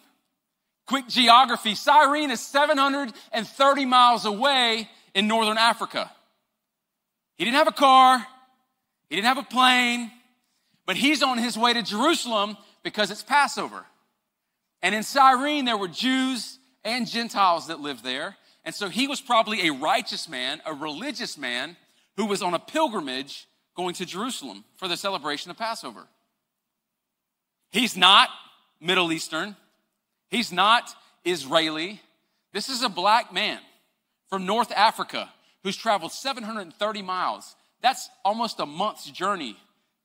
Quick 0.85 1.09
geography 1.09 1.75
Cyrene 1.75 2.31
is 2.31 2.39
730 2.39 3.83
miles 3.83 4.23
away 4.23 4.89
in 5.13 5.27
northern 5.27 5.57
Africa. 5.57 6.09
He 7.35 7.43
didn't 7.43 7.57
have 7.57 7.67
a 7.67 7.73
car, 7.73 8.25
he 9.09 9.15
didn't 9.15 9.27
have 9.27 9.37
a 9.37 9.43
plane, 9.43 10.11
but 10.85 10.95
he's 10.95 11.23
on 11.23 11.37
his 11.37 11.57
way 11.57 11.73
to 11.73 11.81
Jerusalem 11.81 12.57
because 12.83 13.11
it's 13.11 13.23
Passover. 13.23 13.85
And 14.81 14.93
in 14.93 15.03
Cyrene, 15.03 15.65
there 15.65 15.77
were 15.77 15.87
Jews 15.87 16.59
and 16.83 17.07
Gentiles 17.07 17.67
that 17.67 17.79
lived 17.79 18.03
there. 18.03 18.35
And 18.63 18.75
so 18.75 18.89
he 18.89 19.07
was 19.07 19.21
probably 19.21 19.67
a 19.67 19.73
righteous 19.73 20.27
man, 20.27 20.61
a 20.65 20.73
religious 20.73 21.37
man 21.37 21.77
who 22.17 22.25
was 22.25 22.41
on 22.41 22.53
a 22.53 22.59
pilgrimage 22.59 23.47
going 23.75 23.93
to 23.95 24.05
Jerusalem 24.05 24.65
for 24.75 24.87
the 24.87 24.97
celebration 24.97 25.51
of 25.51 25.57
Passover. 25.57 26.07
He's 27.71 27.95
not 27.95 28.29
Middle 28.81 29.11
Eastern. 29.11 29.55
He's 30.29 30.51
not 30.51 30.93
Israeli. 31.23 32.01
This 32.53 32.69
is 32.69 32.81
a 32.81 32.89
black 32.89 33.31
man 33.31 33.59
from 34.29 34.45
North 34.45 34.71
Africa 34.71 35.31
who's 35.63 35.77
traveled 35.77 36.11
730 36.11 37.01
miles. 37.01 37.55
That's 37.81 38.09
almost 38.25 38.59
a 38.59 38.65
month's 38.65 39.09
journey 39.09 39.57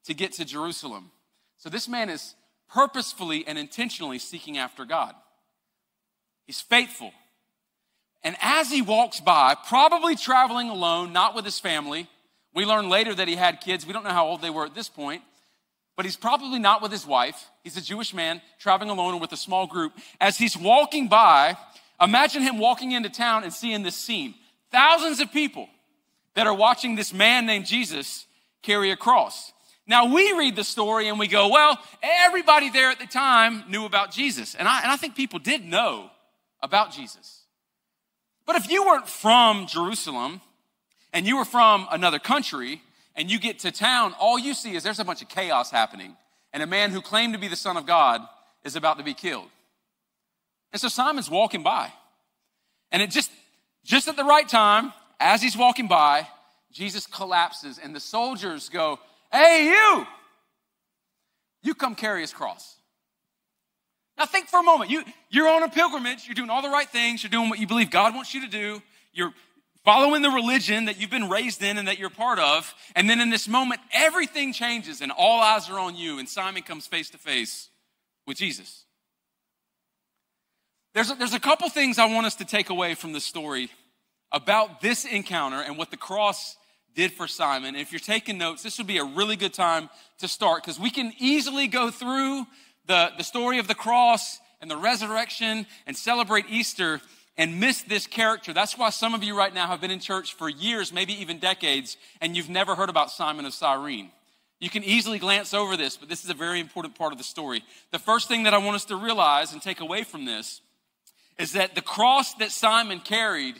to 0.04 0.14
get 0.14 0.32
to 0.34 0.44
Jerusalem. 0.44 1.10
So 1.56 1.68
this 1.68 1.88
man 1.88 2.10
is 2.10 2.34
purposefully 2.72 3.46
and 3.46 3.58
intentionally 3.58 4.18
seeking 4.18 4.58
after 4.58 4.84
God. 4.84 5.14
He's 6.46 6.60
faithful. 6.60 7.12
And 8.24 8.36
as 8.40 8.70
he 8.70 8.82
walks 8.82 9.20
by, 9.20 9.56
probably 9.68 10.16
traveling 10.16 10.68
alone, 10.68 11.12
not 11.12 11.34
with 11.34 11.44
his 11.44 11.58
family, 11.58 12.08
we 12.54 12.64
learn 12.64 12.88
later 12.88 13.14
that 13.14 13.28
he 13.28 13.36
had 13.36 13.60
kids. 13.60 13.86
We 13.86 13.92
don't 13.92 14.04
know 14.04 14.10
how 14.10 14.26
old 14.26 14.42
they 14.42 14.50
were 14.50 14.66
at 14.66 14.74
this 14.74 14.88
point 14.88 15.22
but 15.96 16.06
he's 16.06 16.16
probably 16.16 16.58
not 16.58 16.82
with 16.82 16.90
his 16.90 17.06
wife. 17.06 17.50
He's 17.62 17.76
a 17.76 17.82
Jewish 17.82 18.14
man 18.14 18.40
traveling 18.58 18.90
alone 18.90 19.14
or 19.14 19.20
with 19.20 19.32
a 19.32 19.36
small 19.36 19.66
group. 19.66 19.92
As 20.20 20.38
he's 20.38 20.56
walking 20.56 21.08
by, 21.08 21.56
imagine 22.00 22.42
him 22.42 22.58
walking 22.58 22.92
into 22.92 23.10
town 23.10 23.44
and 23.44 23.52
seeing 23.52 23.82
this 23.82 23.96
scene. 23.96 24.34
Thousands 24.70 25.20
of 25.20 25.30
people 25.32 25.68
that 26.34 26.46
are 26.46 26.54
watching 26.54 26.94
this 26.94 27.12
man 27.12 27.46
named 27.46 27.66
Jesus 27.66 28.26
carry 28.62 28.90
a 28.90 28.96
cross. 28.96 29.52
Now 29.86 30.14
we 30.14 30.32
read 30.32 30.56
the 30.56 30.64
story 30.64 31.08
and 31.08 31.18
we 31.18 31.26
go, 31.26 31.48
well, 31.48 31.78
everybody 32.02 32.70
there 32.70 32.90
at 32.90 32.98
the 32.98 33.06
time 33.06 33.64
knew 33.68 33.84
about 33.84 34.12
Jesus. 34.12 34.54
And 34.54 34.68
I, 34.68 34.82
and 34.82 34.90
I 34.90 34.96
think 34.96 35.14
people 35.14 35.38
did 35.38 35.64
know 35.64 36.10
about 36.62 36.92
Jesus. 36.92 37.42
But 38.46 38.56
if 38.56 38.70
you 38.70 38.84
weren't 38.84 39.08
from 39.08 39.66
Jerusalem 39.66 40.40
and 41.12 41.26
you 41.26 41.36
were 41.36 41.44
from 41.44 41.86
another 41.90 42.18
country, 42.18 42.80
and 43.14 43.30
you 43.30 43.38
get 43.38 43.60
to 43.60 43.70
town, 43.70 44.14
all 44.18 44.38
you 44.38 44.54
see 44.54 44.74
is 44.74 44.82
there's 44.82 44.98
a 44.98 45.04
bunch 45.04 45.22
of 45.22 45.28
chaos 45.28 45.70
happening. 45.70 46.16
And 46.52 46.62
a 46.62 46.66
man 46.66 46.90
who 46.90 47.00
claimed 47.00 47.34
to 47.34 47.38
be 47.38 47.48
the 47.48 47.56
Son 47.56 47.76
of 47.76 47.86
God 47.86 48.22
is 48.64 48.76
about 48.76 48.98
to 48.98 49.04
be 49.04 49.14
killed. 49.14 49.48
And 50.72 50.80
so 50.80 50.88
Simon's 50.88 51.30
walking 51.30 51.62
by. 51.62 51.92
And 52.90 53.02
it 53.02 53.10
just, 53.10 53.30
just 53.84 54.08
at 54.08 54.16
the 54.16 54.24
right 54.24 54.48
time, 54.48 54.92
as 55.22 55.40
he's 55.40 55.56
walking 55.56 55.88
by, 55.88 56.26
Jesus 56.72 57.06
collapses 57.06 57.78
and 57.82 57.94
the 57.94 58.00
soldiers 58.00 58.68
go, 58.68 58.98
Hey, 59.30 59.66
you! 59.66 60.06
You 61.62 61.74
come 61.74 61.94
carry 61.94 62.20
his 62.22 62.32
cross. 62.32 62.76
Now 64.18 64.26
think 64.26 64.48
for 64.48 64.60
a 64.60 64.62
moment. 64.62 64.90
You, 64.90 65.04
you're 65.30 65.48
on 65.48 65.62
a 65.62 65.68
pilgrimage. 65.68 66.26
You're 66.26 66.34
doing 66.34 66.50
all 66.50 66.60
the 66.60 66.68
right 66.68 66.88
things. 66.88 67.22
You're 67.22 67.30
doing 67.30 67.48
what 67.48 67.58
you 67.58 67.66
believe 67.66 67.90
God 67.90 68.14
wants 68.14 68.34
you 68.34 68.42
to 68.42 68.48
do. 68.48 68.82
You're 69.12 69.32
following 69.84 70.22
the 70.22 70.30
religion 70.30 70.86
that 70.86 71.00
you've 71.00 71.10
been 71.10 71.28
raised 71.28 71.62
in 71.62 71.78
and 71.78 71.88
that 71.88 71.98
you're 71.98 72.10
part 72.10 72.38
of. 72.38 72.74
And 72.94 73.08
then 73.08 73.20
in 73.20 73.30
this 73.30 73.48
moment, 73.48 73.80
everything 73.92 74.52
changes 74.52 75.00
and 75.00 75.12
all 75.12 75.40
eyes 75.40 75.70
are 75.70 75.78
on 75.78 75.96
you. 75.96 76.18
And 76.18 76.28
Simon 76.28 76.62
comes 76.62 76.86
face 76.86 77.10
to 77.10 77.18
face 77.18 77.70
with 78.26 78.36
Jesus. 78.36 78.84
There's 80.94 81.10
a, 81.10 81.14
there's 81.14 81.34
a 81.34 81.40
couple 81.40 81.68
things 81.70 81.98
I 81.98 82.12
want 82.12 82.26
us 82.26 82.34
to 82.36 82.44
take 82.44 82.70
away 82.70 82.94
from 82.94 83.12
the 83.12 83.20
story 83.20 83.70
about 84.32 84.80
this 84.80 85.04
encounter 85.04 85.60
and 85.60 85.76
what 85.76 85.90
the 85.90 85.96
cross 85.96 86.56
did 86.94 87.12
for 87.12 87.26
Simon. 87.26 87.74
if 87.74 87.92
you're 87.92 87.98
taking 87.98 88.38
notes, 88.38 88.62
this 88.62 88.78
would 88.78 88.86
be 88.86 88.98
a 88.98 89.04
really 89.04 89.36
good 89.36 89.54
time 89.54 89.88
to 90.18 90.28
start 90.28 90.62
because 90.62 90.78
we 90.78 90.90
can 90.90 91.12
easily 91.18 91.66
go 91.66 91.90
through 91.90 92.46
the, 92.86 93.10
the 93.16 93.24
story 93.24 93.58
of 93.58 93.66
the 93.66 93.74
cross 93.74 94.38
and 94.60 94.70
the 94.70 94.76
resurrection 94.76 95.66
and 95.86 95.96
celebrate 95.96 96.44
Easter 96.48 97.00
and 97.36 97.58
miss 97.58 97.82
this 97.82 98.06
character. 98.06 98.52
That's 98.52 98.76
why 98.76 98.90
some 98.90 99.14
of 99.14 99.24
you 99.24 99.36
right 99.36 99.54
now 99.54 99.66
have 99.66 99.80
been 99.80 99.90
in 99.90 100.00
church 100.00 100.34
for 100.34 100.48
years, 100.48 100.92
maybe 100.92 101.14
even 101.14 101.38
decades, 101.38 101.96
and 102.20 102.36
you've 102.36 102.50
never 102.50 102.74
heard 102.74 102.90
about 102.90 103.10
Simon 103.10 103.46
of 103.46 103.54
Cyrene. 103.54 104.10
You 104.60 104.70
can 104.70 104.84
easily 104.84 105.18
glance 105.18 105.54
over 105.54 105.76
this, 105.76 105.96
but 105.96 106.08
this 106.08 106.24
is 106.24 106.30
a 106.30 106.34
very 106.34 106.60
important 106.60 106.94
part 106.94 107.12
of 107.12 107.18
the 107.18 107.24
story. 107.24 107.64
The 107.90 107.98
first 107.98 108.28
thing 108.28 108.44
that 108.44 108.54
I 108.54 108.58
want 108.58 108.76
us 108.76 108.84
to 108.86 108.96
realize 108.96 109.52
and 109.52 109.62
take 109.62 109.80
away 109.80 110.04
from 110.04 110.24
this 110.24 110.60
is 111.38 111.52
that 111.52 111.74
the 111.74 111.80
cross 111.80 112.34
that 112.34 112.52
Simon 112.52 113.00
carried 113.00 113.56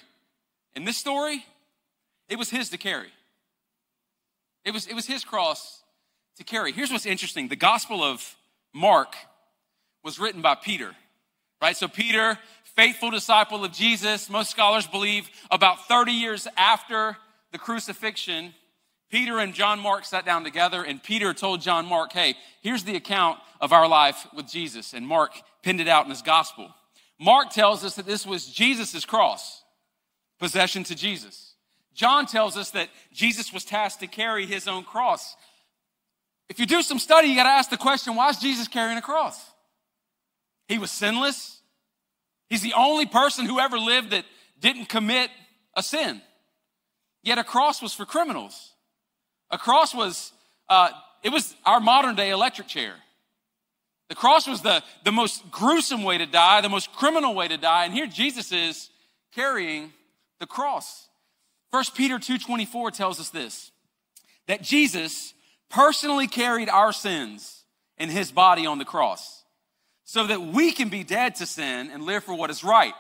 in 0.75 0.85
this 0.85 0.97
story, 0.97 1.45
it 2.29 2.37
was 2.37 2.50
his 2.50 2.71
to 2.71 2.79
carry. 2.79 3.09
It 4.64 4.73
was, 4.73 4.87
it 4.87 4.95
was 4.95 5.07
his 5.07 5.25
cross 5.25 5.83
to 6.37 6.45
carry. 6.45 6.73
Here's 6.73 6.91
what's 6.91 7.07
interesting 7.07 7.49
the 7.49 7.57
Gospel 7.57 8.02
of 8.02 8.37
Mark 8.75 9.14
was 10.02 10.19
written 10.19 10.43
by 10.43 10.55
Peter, 10.55 10.93
right? 11.61 11.76
So, 11.76 11.88
Peter, 11.88 12.38
faithful 12.64 13.11
disciple 13.11 13.64
of 13.64 13.73
Jesus, 13.73 14.31
most 14.31 14.50
scholars 14.50 14.87
believe 14.87 15.29
about 15.50 15.87
30 15.88 16.12
years 16.12 16.49
after 16.57 17.17
the 17.52 17.59
crucifixion, 17.59 18.55
Peter 19.11 19.38
and 19.38 19.52
John 19.52 19.79
Mark 19.79 20.07
sat 20.07 20.25
down 20.25 20.43
together, 20.43 20.83
and 20.83 21.02
Peter 21.02 21.35
told 21.35 21.61
John 21.61 21.85
Mark, 21.87 22.12
Hey, 22.12 22.35
here's 22.62 22.85
the 22.85 22.97
account 22.97 23.38
of 23.61 23.73
our 23.73 23.87
life 23.87 24.26
with 24.35 24.49
Jesus. 24.49 24.95
And 24.95 25.07
Mark 25.07 25.33
pinned 25.62 25.81
it 25.81 25.88
out 25.88 26.05
in 26.05 26.11
his 26.11 26.23
gospel. 26.23 26.75
Mark 27.21 27.50
tells 27.50 27.85
us 27.85 27.97
that 27.97 28.07
this 28.07 28.26
was 28.26 28.47
Jesus' 28.47 29.05
cross, 29.05 29.62
possession 30.42 30.82
to 30.82 30.96
Jesus. 30.96 31.54
John 31.94 32.26
tells 32.26 32.56
us 32.56 32.72
that 32.72 32.88
Jesus 33.12 33.52
was 33.52 33.64
tasked 33.64 34.00
to 34.00 34.08
carry 34.08 34.44
his 34.44 34.66
own 34.66 34.82
cross. 34.82 35.37
If 36.49 36.58
you 36.58 36.66
do 36.66 36.82
some 36.82 36.99
study, 36.99 37.28
you 37.28 37.37
got 37.37 37.44
to 37.44 37.50
ask 37.50 37.70
the 37.70 37.76
question 37.76 38.16
why 38.16 38.28
is 38.28 38.38
Jesus 38.38 38.66
carrying 38.66 38.99
a 38.99 39.02
cross? 39.02 39.40
He 40.66 40.78
was 40.78 40.90
sinless. 40.90 41.61
He's 42.50 42.61
the 42.61 42.72
only 42.76 43.06
person 43.06 43.46
who 43.46 43.61
ever 43.61 43.78
lived 43.78 44.11
that 44.11 44.25
didn't 44.58 44.88
commit 44.88 45.30
a 45.76 45.82
sin. 45.82 46.20
Yet 47.22 47.38
a 47.38 47.44
cross 47.44 47.80
was 47.80 47.94
for 47.94 48.04
criminals. 48.04 48.72
A 49.52 49.58
cross 49.58 49.94
was, 49.94 50.32
uh, 50.68 50.90
it 51.22 51.30
was 51.30 51.54
our 51.64 51.78
modern 51.78 52.16
day 52.16 52.30
electric 52.30 52.66
chair. 52.66 52.94
The 54.08 54.16
cross 54.16 54.49
was 54.49 54.61
the, 54.61 54.82
the 55.04 55.12
most 55.12 55.52
gruesome 55.52 56.02
way 56.02 56.18
to 56.18 56.26
die, 56.26 56.61
the 56.62 56.68
most 56.68 56.92
criminal 56.92 57.32
way 57.32 57.46
to 57.46 57.56
die. 57.56 57.84
And 57.84 57.94
here 57.94 58.08
Jesus 58.08 58.50
is 58.50 58.90
carrying 59.32 59.92
the 60.42 60.46
cross. 60.46 61.08
1 61.70 61.84
Peter 61.94 62.18
2.24 62.18 62.92
tells 62.92 63.20
us 63.20 63.30
this, 63.30 63.70
that 64.49 64.61
Jesus 64.61 65.32
personally 65.70 66.26
carried 66.26 66.68
our 66.68 66.92
sins 66.92 67.64
in 67.96 68.11
his 68.11 68.32
body 68.32 68.66
on 68.66 68.78
the 68.78 68.84
cross 68.84 69.44
so 70.04 70.26
that 70.26 70.42
we 70.42 70.72
can 70.72 70.88
be 70.88 71.04
dead 71.04 71.37
to 71.37 71.46
sin 71.46 71.90
and 71.90 72.02
live 72.02 72.25
for 72.25 72.34
what 72.34 72.50
is 72.50 72.64
right. 72.64 72.92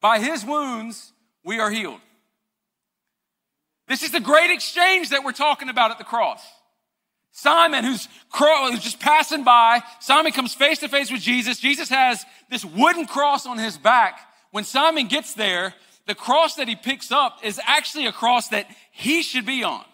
By 0.00 0.18
his 0.18 0.44
wounds, 0.44 1.12
we 1.44 1.60
are 1.60 1.70
healed. 1.70 2.00
This 3.86 4.02
is 4.02 4.10
the 4.10 4.20
great 4.20 4.50
exchange 4.50 5.10
that 5.10 5.22
we're 5.22 5.32
talking 5.32 5.68
about 5.68 5.90
at 5.90 5.98
the 5.98 6.04
cross. 6.04 6.42
Simon, 7.32 7.84
who's, 7.84 8.08
who's 8.32 8.80
just 8.80 9.00
passing 9.00 9.44
by, 9.44 9.82
Simon 10.00 10.32
comes 10.32 10.54
face 10.54 10.78
to 10.78 10.88
face 10.88 11.12
with 11.12 11.20
Jesus. 11.20 11.60
Jesus 11.60 11.90
has 11.90 12.24
this 12.48 12.64
wooden 12.64 13.06
cross 13.06 13.44
on 13.44 13.58
his 13.58 13.76
back. 13.76 14.18
When 14.50 14.64
Simon 14.64 15.08
gets 15.08 15.34
there, 15.34 15.74
the 16.06 16.14
cross 16.14 16.56
that 16.56 16.68
he 16.68 16.76
picks 16.76 17.10
up 17.10 17.38
is 17.42 17.60
actually 17.64 18.06
a 18.06 18.12
cross 18.12 18.48
that 18.48 18.66
he 18.90 19.22
should 19.22 19.46
be 19.46 19.64
on 19.64 19.84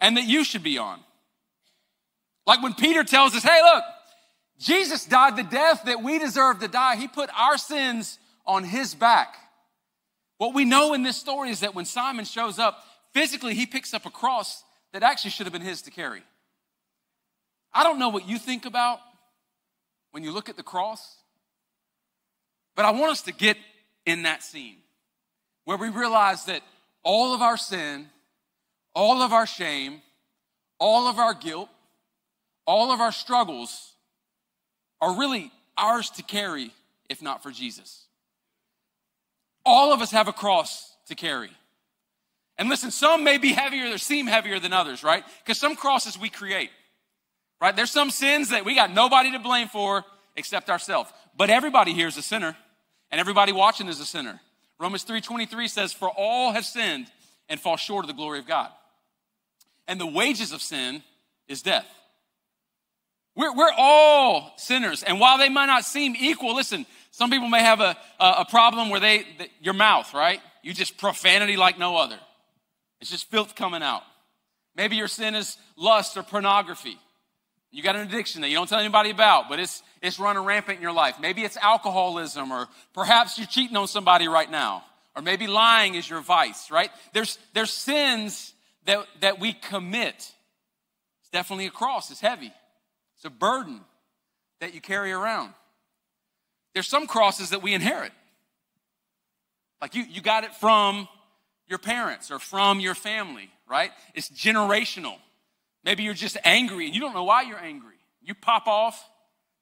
and 0.00 0.16
that 0.16 0.24
you 0.24 0.44
should 0.44 0.62
be 0.62 0.78
on. 0.78 1.00
Like 2.46 2.62
when 2.62 2.74
Peter 2.74 3.04
tells 3.04 3.34
us, 3.34 3.42
hey, 3.42 3.60
look, 3.62 3.84
Jesus 4.58 5.04
died 5.04 5.36
the 5.36 5.42
death 5.42 5.84
that 5.84 6.02
we 6.02 6.18
deserve 6.18 6.60
to 6.60 6.68
die. 6.68 6.96
He 6.96 7.08
put 7.08 7.30
our 7.36 7.58
sins 7.58 8.18
on 8.46 8.64
his 8.64 8.94
back. 8.94 9.36
What 10.38 10.54
we 10.54 10.64
know 10.64 10.94
in 10.94 11.02
this 11.02 11.16
story 11.16 11.50
is 11.50 11.60
that 11.60 11.74
when 11.74 11.84
Simon 11.84 12.24
shows 12.24 12.58
up, 12.58 12.82
physically, 13.12 13.54
he 13.54 13.66
picks 13.66 13.92
up 13.92 14.06
a 14.06 14.10
cross 14.10 14.64
that 14.92 15.02
actually 15.02 15.30
should 15.30 15.46
have 15.46 15.52
been 15.52 15.62
his 15.62 15.82
to 15.82 15.90
carry. 15.90 16.22
I 17.72 17.84
don't 17.84 17.98
know 17.98 18.08
what 18.08 18.26
you 18.26 18.38
think 18.38 18.64
about 18.64 19.00
when 20.12 20.24
you 20.24 20.32
look 20.32 20.48
at 20.48 20.56
the 20.56 20.62
cross, 20.62 21.16
but 22.74 22.84
I 22.84 22.90
want 22.90 23.12
us 23.12 23.22
to 23.22 23.32
get 23.32 23.56
in 24.06 24.22
that 24.22 24.42
scene 24.42 24.78
where 25.70 25.78
we 25.78 25.88
realize 25.88 26.46
that 26.46 26.62
all 27.04 27.32
of 27.32 27.42
our 27.42 27.56
sin, 27.56 28.08
all 28.92 29.22
of 29.22 29.32
our 29.32 29.46
shame, 29.46 30.02
all 30.80 31.06
of 31.06 31.20
our 31.20 31.32
guilt, 31.32 31.68
all 32.66 32.90
of 32.90 32.98
our 32.98 33.12
struggles 33.12 33.92
are 35.00 35.16
really 35.16 35.52
ours 35.78 36.10
to 36.10 36.24
carry 36.24 36.72
if 37.08 37.22
not 37.22 37.40
for 37.40 37.52
Jesus. 37.52 38.06
All 39.64 39.92
of 39.92 40.00
us 40.02 40.10
have 40.10 40.26
a 40.26 40.32
cross 40.32 40.92
to 41.06 41.14
carry. 41.14 41.50
And 42.58 42.68
listen, 42.68 42.90
some 42.90 43.22
may 43.22 43.38
be 43.38 43.52
heavier 43.52 43.94
or 43.94 43.98
seem 43.98 44.26
heavier 44.26 44.58
than 44.58 44.72
others, 44.72 45.04
right? 45.04 45.22
Because 45.44 45.60
some 45.60 45.76
crosses 45.76 46.18
we 46.18 46.30
create, 46.30 46.70
right? 47.60 47.76
There's 47.76 47.92
some 47.92 48.10
sins 48.10 48.48
that 48.48 48.64
we 48.64 48.74
got 48.74 48.92
nobody 48.92 49.30
to 49.30 49.38
blame 49.38 49.68
for 49.68 50.04
except 50.34 50.68
ourselves. 50.68 51.12
But 51.36 51.48
everybody 51.48 51.92
here 51.92 52.08
is 52.08 52.16
a 52.16 52.22
sinner, 52.22 52.56
and 53.12 53.20
everybody 53.20 53.52
watching 53.52 53.86
is 53.86 54.00
a 54.00 54.04
sinner. 54.04 54.40
Romans 54.80 55.04
3:23 55.04 55.68
says, 55.68 55.92
"For 55.92 56.08
all 56.08 56.52
have 56.52 56.64
sinned 56.64 57.12
and 57.48 57.60
fall 57.60 57.76
short 57.76 58.04
of 58.04 58.08
the 58.08 58.14
glory 58.14 58.38
of 58.38 58.46
God." 58.46 58.72
And 59.86 60.00
the 60.00 60.06
wages 60.06 60.52
of 60.52 60.62
sin 60.62 61.04
is 61.46 61.62
death. 61.62 61.86
We're, 63.36 63.54
we're 63.54 63.72
all 63.76 64.52
sinners. 64.56 65.02
And 65.02 65.20
while 65.20 65.38
they 65.38 65.48
might 65.48 65.66
not 65.66 65.84
seem 65.84 66.16
equal, 66.18 66.54
listen, 66.54 66.86
some 67.10 67.30
people 67.30 67.48
may 67.48 67.60
have 67.62 67.80
a, 67.80 67.96
a, 68.18 68.44
problem 68.44 68.88
where 68.88 69.00
they, 69.00 69.26
the, 69.38 69.48
your 69.60 69.74
mouth, 69.74 70.12
right? 70.14 70.40
You 70.62 70.72
just 70.72 70.96
profanity 70.96 71.56
like 71.56 71.78
no 71.78 71.96
other. 71.96 72.18
It's 73.00 73.10
just 73.10 73.30
filth 73.30 73.54
coming 73.54 73.82
out. 73.82 74.02
Maybe 74.74 74.96
your 74.96 75.08
sin 75.08 75.34
is 75.34 75.56
lust 75.76 76.16
or 76.16 76.22
pornography. 76.22 76.98
You 77.72 77.82
got 77.82 77.94
an 77.94 78.06
addiction 78.06 78.42
that 78.42 78.48
you 78.48 78.56
don't 78.56 78.68
tell 78.68 78.80
anybody 78.80 79.10
about, 79.10 79.48
but 79.48 79.60
it's, 79.60 79.82
it's 80.02 80.18
running 80.18 80.42
rampant 80.44 80.76
in 80.76 80.82
your 80.82 80.92
life. 80.92 81.20
Maybe 81.20 81.42
it's 81.42 81.56
alcoholism, 81.56 82.50
or 82.50 82.68
perhaps 82.94 83.38
you're 83.38 83.46
cheating 83.46 83.76
on 83.76 83.86
somebody 83.86 84.26
right 84.26 84.50
now, 84.50 84.84
or 85.14 85.22
maybe 85.22 85.46
lying 85.46 85.94
is 85.94 86.08
your 86.08 86.20
vice, 86.20 86.70
right? 86.70 86.90
There's, 87.12 87.38
there's 87.54 87.70
sins 87.70 88.54
that, 88.86 89.06
that 89.20 89.38
we 89.38 89.52
commit. 89.52 90.14
It's 90.16 91.30
definitely 91.32 91.66
a 91.66 91.70
cross, 91.70 92.10
it's 92.10 92.20
heavy, 92.20 92.52
it's 93.16 93.24
a 93.24 93.30
burden 93.30 93.80
that 94.60 94.74
you 94.74 94.80
carry 94.80 95.12
around. 95.12 95.54
There's 96.74 96.88
some 96.88 97.06
crosses 97.06 97.50
that 97.50 97.62
we 97.62 97.72
inherit. 97.72 98.12
Like 99.80 99.94
you, 99.94 100.04
you 100.04 100.20
got 100.20 100.44
it 100.44 100.54
from 100.54 101.08
your 101.68 101.78
parents 101.78 102.30
or 102.30 102.38
from 102.38 102.80
your 102.80 102.94
family, 102.94 103.48
right? 103.68 103.90
It's 104.14 104.28
generational. 104.28 105.16
Maybe 105.84 106.02
you're 106.02 106.14
just 106.14 106.36
angry 106.44 106.86
and 106.86 106.94
you 106.94 107.00
don't 107.00 107.14
know 107.14 107.24
why 107.24 107.42
you're 107.42 107.58
angry. 107.58 107.94
You 108.22 108.34
pop 108.34 108.66
off, 108.66 109.02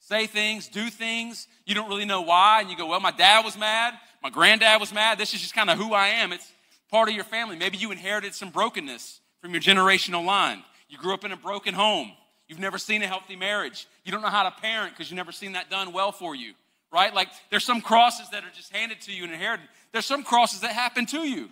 say 0.01 0.27
things, 0.27 0.69
do 0.69 0.91
things, 0.91 1.47
you 1.65 1.75
don't 1.75 1.89
really 1.89 2.05
know 2.05 2.23
why, 2.23 2.61
and 2.61 2.71
you 2.71 2.77
go, 2.77 2.87
Well, 2.87 3.01
my 3.01 3.13
dad 3.13 3.45
was 3.45 3.57
mad, 3.57 3.95
my 4.23 4.31
granddad 4.31 4.81
was 4.81 4.93
mad, 4.93 5.19
this 5.19 5.35
is 5.35 5.41
just 5.41 5.55
kind 5.55 5.71
of 5.71 5.79
who 5.79 5.93
I 5.95 6.09
am. 6.09 6.33
It's 6.33 6.51
part 6.91 7.09
of 7.09 7.15
your 7.15 7.25
family. 7.25 7.57
Maybe 7.57 7.77
you 7.79 7.93
inherited 7.93 8.35
some 8.35 8.51
brokenness 8.51 9.21
from 9.41 9.53
your 9.53 9.61
generational 9.61 10.25
line. 10.25 10.63
You 10.89 10.99
grew 10.99 11.15
up 11.15 11.25
in 11.25 11.33
a 11.33 11.37
broken 11.37 11.75
home. 11.75 12.13
You've 12.49 12.59
never 12.59 12.79
seen 12.79 13.03
a 13.03 13.07
healthy 13.07 13.37
marriage. 13.37 13.87
You 14.05 14.13
don't 14.13 14.23
know 14.23 14.29
how 14.29 14.45
to 14.45 14.51
parent 14.51 14.95
because 14.95 15.11
you've 15.11 15.17
never 15.17 15.33
seen 15.33 15.53
that 15.53 15.69
done 15.69 15.93
well 15.93 16.13
for 16.13 16.35
you, 16.35 16.55
right? 16.91 17.15
Like 17.15 17.29
there's 17.51 17.65
some 17.65 17.83
crosses 17.83 18.31
that 18.31 18.43
are 18.43 18.51
just 18.55 18.75
handed 18.75 19.03
to 19.03 19.13
you 19.13 19.25
and 19.25 19.33
inherited. 19.33 19.69
There's 19.93 20.07
some 20.07 20.25
crosses 20.25 20.61
that 20.61 20.73
happen 20.73 21.05
to 21.07 21.21
you. 21.21 21.51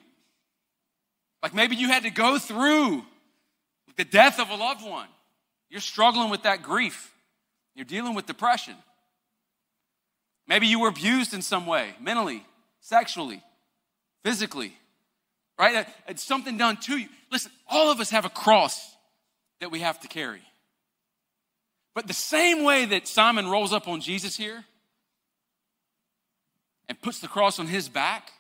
Like 1.43 1.55
maybe 1.55 1.77
you 1.77 1.89
had 1.89 2.05
to 2.05 2.11
go 2.11 2.39
through 2.39 3.05
the 3.95 4.05
death 4.05 4.41
of 4.41 4.51
a 4.51 4.55
loved 4.55 4.85
one. 4.85 5.09
You're 5.71 5.81
struggling 5.81 6.31
with 6.31 6.43
that 6.43 6.63
grief. 6.63 7.13
You're 7.75 7.85
dealing 7.85 8.15
with 8.15 8.27
depression. 8.27 8.75
Maybe 10.49 10.67
you 10.67 10.81
were 10.81 10.89
abused 10.89 11.35
in 11.35 11.43
some 11.43 11.67
way, 11.67 11.95
mentally, 12.01 12.45
sexually, 12.81 13.43
physically, 14.25 14.73
right? 15.59 15.87
It's 16.07 16.23
something 16.23 16.57
done 16.57 16.77
to 16.79 16.97
you. 16.97 17.09
Listen, 17.33 17.51
all 17.69 17.91
of 17.91 18.01
us 18.01 18.11
have 18.11 18.25
a 18.25 18.31
cross 18.31 18.95
that 19.61 19.71
we 19.71 19.81
have 19.81 20.01
to 20.01 20.09
carry. 20.09 20.43
But 21.95 22.07
the 22.07 22.15
same 22.15 22.63
way 22.63 22.85
that 22.85 23.09
Simon 23.09 23.49
rolls 23.49 23.73
up 23.73 23.89
on 23.89 24.01
Jesus 24.01 24.37
here 24.37 24.65
and 26.89 27.01
puts 27.01 27.19
the 27.19 27.29
cross 27.29 27.59
on 27.59 27.67
his 27.67 27.89
back, 27.89 28.31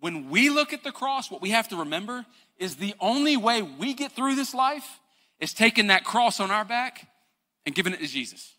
when 0.00 0.30
we 0.30 0.48
look 0.48 0.72
at 0.72 0.82
the 0.82 0.90
cross, 0.90 1.30
what 1.30 1.42
we 1.42 1.50
have 1.50 1.68
to 1.68 1.76
remember 1.76 2.24
is 2.60 2.76
the 2.76 2.94
only 3.00 3.36
way 3.36 3.62
we 3.62 3.94
get 3.94 4.12
through 4.12 4.36
this 4.36 4.54
life 4.54 5.00
is 5.40 5.52
taking 5.52 5.88
that 5.88 6.04
cross 6.04 6.38
on 6.38 6.50
our 6.50 6.64
back 6.64 7.08
and 7.66 7.74
giving 7.74 7.92
it 7.92 8.00
to 8.00 8.06
Jesus. 8.06 8.54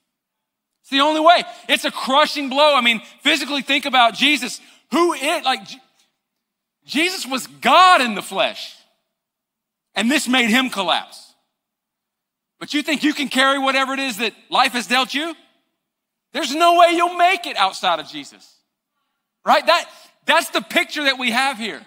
It's 0.82 0.90
the 0.90 1.00
only 1.00 1.22
way. 1.22 1.44
It's 1.70 1.86
a 1.86 1.92
crushing 1.92 2.50
blow. 2.50 2.76
I 2.76 2.82
mean, 2.82 3.02
physically 3.22 3.62
think 3.62 3.86
about 3.86 4.16
Jesus. 4.16 4.60
Who 4.92 5.14
it 5.14 5.46
like, 5.46 5.62
Jesus 6.86 7.26
was 7.26 7.46
God 7.48 8.02
in 8.02 8.16
the 8.16 8.22
flesh. 8.22 8.76
And 9.94 10.10
this 10.10 10.28
made 10.28 10.50
him 10.50 10.70
collapse. 10.70 11.34
But 12.60 12.74
you 12.74 12.82
think 12.82 13.04
you 13.04 13.14
can 13.14 13.28
carry 13.28 13.60
whatever 13.60 13.94
it 13.94 14.00
is 14.00 14.18
that 14.18 14.34
life 14.50 14.74
has 14.74 14.88
dealt 14.88 15.14
you? 15.14 15.36
There's 16.34 16.56
no 16.56 16.80
way 16.80 16.94
you'll 16.94 17.16
make 17.16 17.46
it 17.46 17.58
outside 17.58 18.00
of 18.00 18.08
Jesus. 18.08 18.56
Right? 19.46 19.66
That, 19.66 19.86
that's 20.26 20.50
the 20.50 20.62
picture 20.62 21.04
that 21.04 21.20
we 21.20 21.32
have 21.32 21.58
here. 21.58 21.82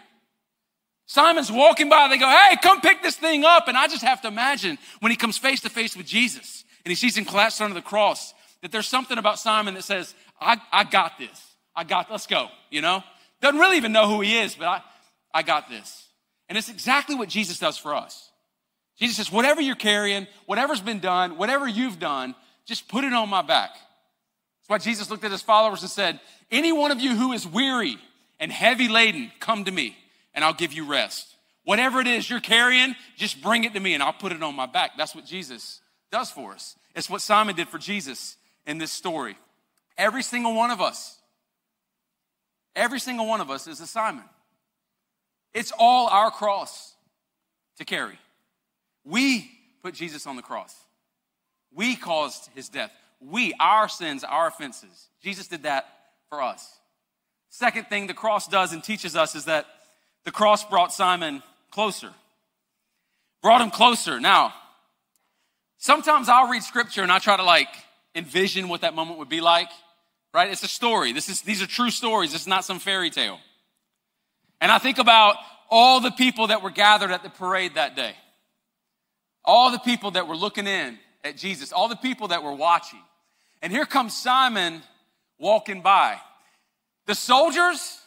Simon's 1.06 1.52
walking 1.52 1.88
by, 1.88 2.08
they 2.08 2.16
go, 2.16 2.28
hey, 2.28 2.56
come 2.62 2.80
pick 2.80 3.02
this 3.02 3.16
thing 3.16 3.44
up. 3.44 3.68
And 3.68 3.76
I 3.76 3.88
just 3.88 4.02
have 4.02 4.22
to 4.22 4.28
imagine 4.28 4.78
when 5.00 5.10
he 5.10 5.16
comes 5.16 5.36
face 5.36 5.60
to 5.62 5.70
face 5.70 5.96
with 5.96 6.06
Jesus 6.06 6.64
and 6.84 6.90
he 6.90 6.94
sees 6.94 7.16
him 7.16 7.24
collapsed 7.24 7.60
under 7.60 7.74
the 7.74 7.82
cross, 7.82 8.32
that 8.62 8.72
there's 8.72 8.88
something 8.88 9.18
about 9.18 9.38
Simon 9.38 9.74
that 9.74 9.84
says, 9.84 10.14
I, 10.40 10.60
I 10.72 10.84
got 10.84 11.18
this. 11.18 11.42
I 11.76 11.84
got, 11.84 12.10
let's 12.10 12.26
go, 12.26 12.48
you 12.70 12.80
know? 12.80 13.02
Doesn't 13.40 13.60
really 13.60 13.76
even 13.76 13.92
know 13.92 14.08
who 14.08 14.20
he 14.20 14.38
is, 14.38 14.54
but 14.54 14.66
I, 14.66 14.82
I 15.32 15.42
got 15.42 15.68
this. 15.68 16.08
And 16.48 16.56
it's 16.56 16.68
exactly 16.68 17.14
what 17.14 17.28
Jesus 17.28 17.58
does 17.58 17.76
for 17.76 17.94
us. 17.94 18.30
Jesus 18.98 19.16
says, 19.16 19.32
whatever 19.32 19.60
you're 19.60 19.74
carrying, 19.74 20.26
whatever's 20.46 20.80
been 20.80 21.00
done, 21.00 21.36
whatever 21.36 21.66
you've 21.66 21.98
done, 21.98 22.34
just 22.64 22.88
put 22.88 23.04
it 23.04 23.12
on 23.12 23.28
my 23.28 23.42
back. 23.42 23.70
That's 23.72 24.68
why 24.68 24.78
Jesus 24.78 25.10
looked 25.10 25.24
at 25.24 25.32
his 25.32 25.42
followers 25.42 25.82
and 25.82 25.90
said, 25.90 26.20
Any 26.50 26.72
one 26.72 26.90
of 26.90 27.00
you 27.00 27.14
who 27.14 27.32
is 27.32 27.46
weary 27.46 27.98
and 28.40 28.50
heavy 28.50 28.88
laden, 28.88 29.30
come 29.40 29.64
to 29.64 29.70
me 29.70 29.96
and 30.34 30.44
I'll 30.44 30.54
give 30.54 30.72
you 30.72 30.84
rest. 30.84 31.36
Whatever 31.64 32.00
it 32.00 32.06
is 32.06 32.28
you're 32.28 32.40
carrying, 32.40 32.94
just 33.16 33.40
bring 33.42 33.64
it 33.64 33.72
to 33.74 33.80
me 33.80 33.94
and 33.94 34.02
I'll 34.02 34.12
put 34.12 34.32
it 34.32 34.42
on 34.42 34.54
my 34.54 34.66
back. 34.66 34.92
That's 34.98 35.14
what 35.14 35.24
Jesus 35.24 35.80
does 36.12 36.30
for 36.30 36.52
us. 36.52 36.76
It's 36.94 37.08
what 37.08 37.22
Simon 37.22 37.56
did 37.56 37.68
for 37.68 37.78
Jesus 37.78 38.36
in 38.66 38.78
this 38.78 38.92
story. 38.92 39.36
Every 39.96 40.22
single 40.22 40.54
one 40.54 40.70
of 40.70 40.80
us, 40.80 41.18
every 42.76 43.00
single 43.00 43.26
one 43.26 43.40
of 43.40 43.50
us 43.50 43.66
is 43.66 43.80
a 43.80 43.86
Simon. 43.86 44.24
It's 45.54 45.72
all 45.78 46.08
our 46.08 46.30
cross 46.30 46.94
to 47.78 47.84
carry. 47.84 48.18
We 49.04 49.50
put 49.82 49.94
Jesus 49.94 50.26
on 50.26 50.36
the 50.36 50.42
cross. 50.42 50.74
We 51.72 51.96
caused 51.96 52.48
his 52.54 52.68
death. 52.68 52.92
We, 53.20 53.54
our 53.58 53.88
sins, 53.88 54.24
our 54.24 54.48
offenses. 54.48 55.08
Jesus 55.22 55.46
did 55.46 55.62
that 55.62 55.86
for 56.28 56.42
us. 56.42 56.78
Second 57.50 57.86
thing 57.88 58.06
the 58.06 58.14
cross 58.14 58.48
does 58.48 58.72
and 58.72 58.82
teaches 58.82 59.16
us 59.16 59.34
is 59.34 59.44
that 59.44 59.66
the 60.24 60.30
cross 60.30 60.64
brought 60.64 60.92
Simon 60.92 61.42
closer. 61.70 62.10
Brought 63.42 63.60
him 63.60 63.70
closer. 63.70 64.20
Now, 64.20 64.54
sometimes 65.78 66.28
I'll 66.28 66.48
read 66.48 66.62
scripture 66.62 67.02
and 67.02 67.12
I 67.12 67.18
try 67.18 67.36
to 67.36 67.44
like 67.44 67.68
envision 68.14 68.68
what 68.68 68.80
that 68.82 68.94
moment 68.94 69.18
would 69.18 69.28
be 69.28 69.40
like. 69.40 69.68
Right? 70.32 70.50
It's 70.50 70.62
a 70.62 70.68
story. 70.68 71.12
This 71.12 71.28
is 71.28 71.42
these 71.42 71.62
are 71.62 71.66
true 71.66 71.90
stories. 71.90 72.34
It's 72.34 72.46
not 72.46 72.64
some 72.64 72.78
fairy 72.78 73.10
tale. 73.10 73.38
And 74.60 74.72
I 74.72 74.78
think 74.78 74.98
about 74.98 75.36
all 75.70 76.00
the 76.00 76.10
people 76.10 76.48
that 76.48 76.62
were 76.62 76.70
gathered 76.70 77.10
at 77.10 77.22
the 77.22 77.30
parade 77.30 77.74
that 77.74 77.94
day. 77.94 78.14
All 79.44 79.70
the 79.70 79.78
people 79.78 80.12
that 80.12 80.26
were 80.26 80.36
looking 80.36 80.66
in 80.66 80.98
at 81.22 81.36
Jesus, 81.36 81.72
all 81.72 81.88
the 81.88 81.96
people 81.96 82.28
that 82.28 82.42
were 82.42 82.54
watching. 82.54 83.00
And 83.62 83.72
here 83.72 83.84
comes 83.84 84.16
Simon 84.16 84.82
walking 85.38 85.82
by. 85.82 86.18
The 87.06 87.14
soldiers 87.14 88.00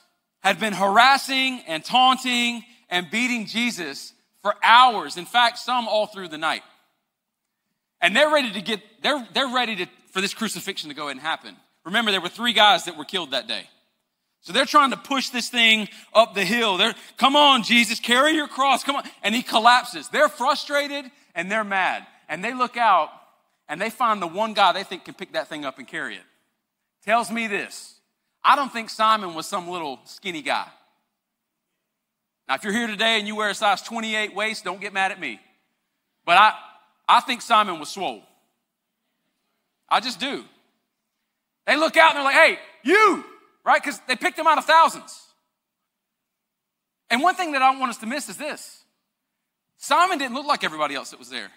had 0.47 0.59
been 0.59 0.73
harassing 0.73 1.61
and 1.67 1.83
taunting 1.83 2.63
and 2.89 3.09
beating 3.11 3.45
Jesus 3.45 4.13
for 4.41 4.55
hours. 4.63 5.17
In 5.17 5.25
fact, 5.25 5.57
some 5.57 5.87
all 5.87 6.07
through 6.07 6.29
the 6.29 6.37
night. 6.37 6.63
And 7.99 8.15
they're 8.15 8.31
ready 8.31 8.51
to 8.53 8.61
get, 8.61 8.81
they're, 9.01 9.27
they're 9.33 9.53
ready 9.53 9.75
to, 9.77 9.87
for 10.11 10.21
this 10.21 10.33
crucifixion 10.33 10.89
to 10.89 10.95
go 10.95 11.03
ahead 11.03 11.17
and 11.17 11.21
happen. 11.21 11.55
Remember, 11.83 12.11
there 12.11 12.21
were 12.21 12.29
three 12.29 12.53
guys 12.53 12.85
that 12.85 12.97
were 12.97 13.05
killed 13.05 13.31
that 13.31 13.47
day. 13.47 13.67
So 14.41 14.53
they're 14.53 14.65
trying 14.65 14.91
to 14.91 14.97
push 14.97 15.29
this 15.29 15.49
thing 15.49 15.89
up 16.13 16.33
the 16.33 16.45
hill. 16.45 16.77
They're, 16.77 16.95
come 17.17 17.35
on, 17.35 17.63
Jesus, 17.63 17.99
carry 17.99 18.33
your 18.33 18.47
cross. 18.47 18.83
Come 18.83 18.95
on. 18.95 19.03
And 19.23 19.35
he 19.35 19.41
collapses. 19.41 20.07
They're 20.09 20.29
frustrated 20.29 21.05
and 21.35 21.51
they're 21.51 21.65
mad 21.65 22.05
and 22.29 22.43
they 22.43 22.53
look 22.53 22.77
out 22.77 23.09
and 23.67 23.81
they 23.81 23.89
find 23.89 24.21
the 24.21 24.27
one 24.27 24.53
guy 24.53 24.71
they 24.71 24.83
think 24.83 25.05
can 25.05 25.13
pick 25.13 25.33
that 25.33 25.49
thing 25.49 25.65
up 25.65 25.77
and 25.77 25.87
carry 25.87 26.15
it. 26.15 26.23
Tells 27.03 27.31
me 27.31 27.47
this. 27.47 27.96
I 28.47 28.55
don't 28.55 28.71
think 28.71 28.89
Simon 28.89 29.35
was 29.35 29.45
some 29.45 29.67
little 29.67 29.99
skinny 30.05 30.41
guy. 30.41 30.65
Now, 32.47 32.55
if 32.55 32.63
you're 32.63 32.71
here 32.71 32.87
today 32.87 33.19
and 33.19 33.27
you 33.27 33.35
wear 33.35 33.49
a 33.49 33.53
size 33.53 33.81
28 33.81 34.33
waist, 34.33 34.63
don't 34.63 34.79
get 34.79 34.93
mad 34.93 35.11
at 35.11 35.19
me. 35.19 35.41
But 36.25 36.37
I, 36.37 36.53
I 37.09 37.19
think 37.19 37.41
Simon 37.41 37.77
was 37.77 37.89
swole. 37.89 38.23
I 39.89 39.99
just 39.99 40.21
do. 40.21 40.45
They 41.65 41.75
look 41.75 41.97
out 41.97 42.15
and 42.15 42.17
they're 42.17 42.23
like, 42.23 42.35
hey, 42.35 42.59
you, 42.83 43.25
right? 43.65 43.83
Because 43.83 43.99
they 44.07 44.15
picked 44.15 44.39
him 44.39 44.47
out 44.47 44.57
of 44.57 44.63
thousands. 44.63 45.25
And 47.09 47.21
one 47.21 47.35
thing 47.35 47.51
that 47.51 47.61
I 47.61 47.69
don't 47.69 47.81
want 47.81 47.89
us 47.89 47.97
to 47.97 48.05
miss 48.05 48.29
is 48.29 48.37
this 48.37 48.85
Simon 49.75 50.19
didn't 50.19 50.35
look 50.35 50.47
like 50.47 50.63
everybody 50.63 50.95
else 50.95 51.09
that 51.09 51.19
was 51.19 51.29
there. 51.29 51.51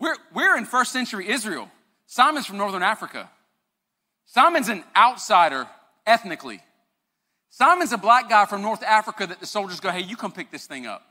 We're, 0.00 0.16
we're 0.34 0.56
in 0.58 0.64
first 0.64 0.90
century 0.90 1.28
Israel. 1.28 1.70
Simon's 2.06 2.46
from 2.46 2.56
northern 2.56 2.82
Africa. 2.82 3.30
Simon's 4.26 4.68
an 4.68 4.84
outsider 4.96 5.68
ethnically. 6.06 6.60
Simon's 7.50 7.92
a 7.92 7.98
black 7.98 8.28
guy 8.28 8.46
from 8.46 8.62
North 8.62 8.82
Africa 8.82 9.26
that 9.26 9.40
the 9.40 9.46
soldiers 9.46 9.80
go, 9.80 9.90
hey, 9.90 10.02
you 10.02 10.16
come 10.16 10.32
pick 10.32 10.50
this 10.50 10.66
thing 10.66 10.86
up. 10.86 11.02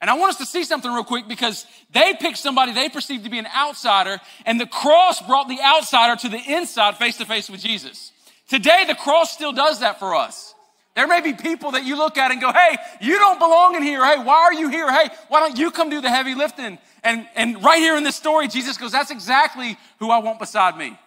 And 0.00 0.08
I 0.08 0.14
want 0.14 0.30
us 0.30 0.38
to 0.38 0.46
see 0.46 0.64
something 0.64 0.90
real 0.90 1.04
quick 1.04 1.28
because 1.28 1.66
they 1.92 2.14
picked 2.14 2.38
somebody 2.38 2.72
they 2.72 2.88
perceived 2.88 3.24
to 3.24 3.30
be 3.30 3.38
an 3.38 3.48
outsider, 3.54 4.18
and 4.46 4.58
the 4.58 4.66
cross 4.66 5.20
brought 5.20 5.48
the 5.48 5.60
outsider 5.62 6.16
to 6.22 6.28
the 6.30 6.40
inside 6.54 6.96
face 6.96 7.18
to 7.18 7.26
face 7.26 7.50
with 7.50 7.60
Jesus. 7.60 8.12
Today, 8.48 8.84
the 8.86 8.94
cross 8.94 9.32
still 9.32 9.52
does 9.52 9.80
that 9.80 9.98
for 9.98 10.14
us. 10.14 10.54
There 10.96 11.06
may 11.06 11.20
be 11.20 11.34
people 11.34 11.72
that 11.72 11.84
you 11.84 11.96
look 11.96 12.16
at 12.16 12.30
and 12.30 12.40
go, 12.40 12.50
hey, 12.50 12.76
you 13.00 13.18
don't 13.18 13.38
belong 13.38 13.76
in 13.76 13.82
here. 13.82 14.04
Hey, 14.04 14.22
why 14.22 14.36
are 14.36 14.54
you 14.54 14.70
here? 14.70 14.90
Hey, 14.90 15.10
why 15.28 15.40
don't 15.40 15.56
you 15.56 15.70
come 15.70 15.90
do 15.90 16.00
the 16.00 16.10
heavy 16.10 16.34
lifting? 16.34 16.78
And, 17.04 17.28
and 17.36 17.62
right 17.62 17.78
here 17.78 17.96
in 17.96 18.02
this 18.02 18.16
story, 18.16 18.48
Jesus 18.48 18.76
goes, 18.76 18.92
that's 18.92 19.10
exactly 19.10 19.78
who 19.98 20.10
I 20.10 20.18
want 20.18 20.40
beside 20.40 20.76
me. 20.76 20.98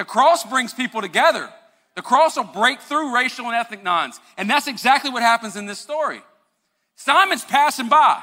The 0.00 0.06
cross 0.06 0.44
brings 0.44 0.72
people 0.72 1.02
together. 1.02 1.50
The 1.94 2.00
cross 2.00 2.38
will 2.38 2.44
break 2.44 2.80
through 2.80 3.14
racial 3.14 3.44
and 3.44 3.54
ethnic 3.54 3.84
lines. 3.84 4.18
And 4.38 4.48
that's 4.48 4.66
exactly 4.66 5.10
what 5.10 5.22
happens 5.22 5.56
in 5.56 5.66
this 5.66 5.78
story. 5.78 6.22
Simon's 6.96 7.44
passing 7.44 7.90
by. 7.90 8.22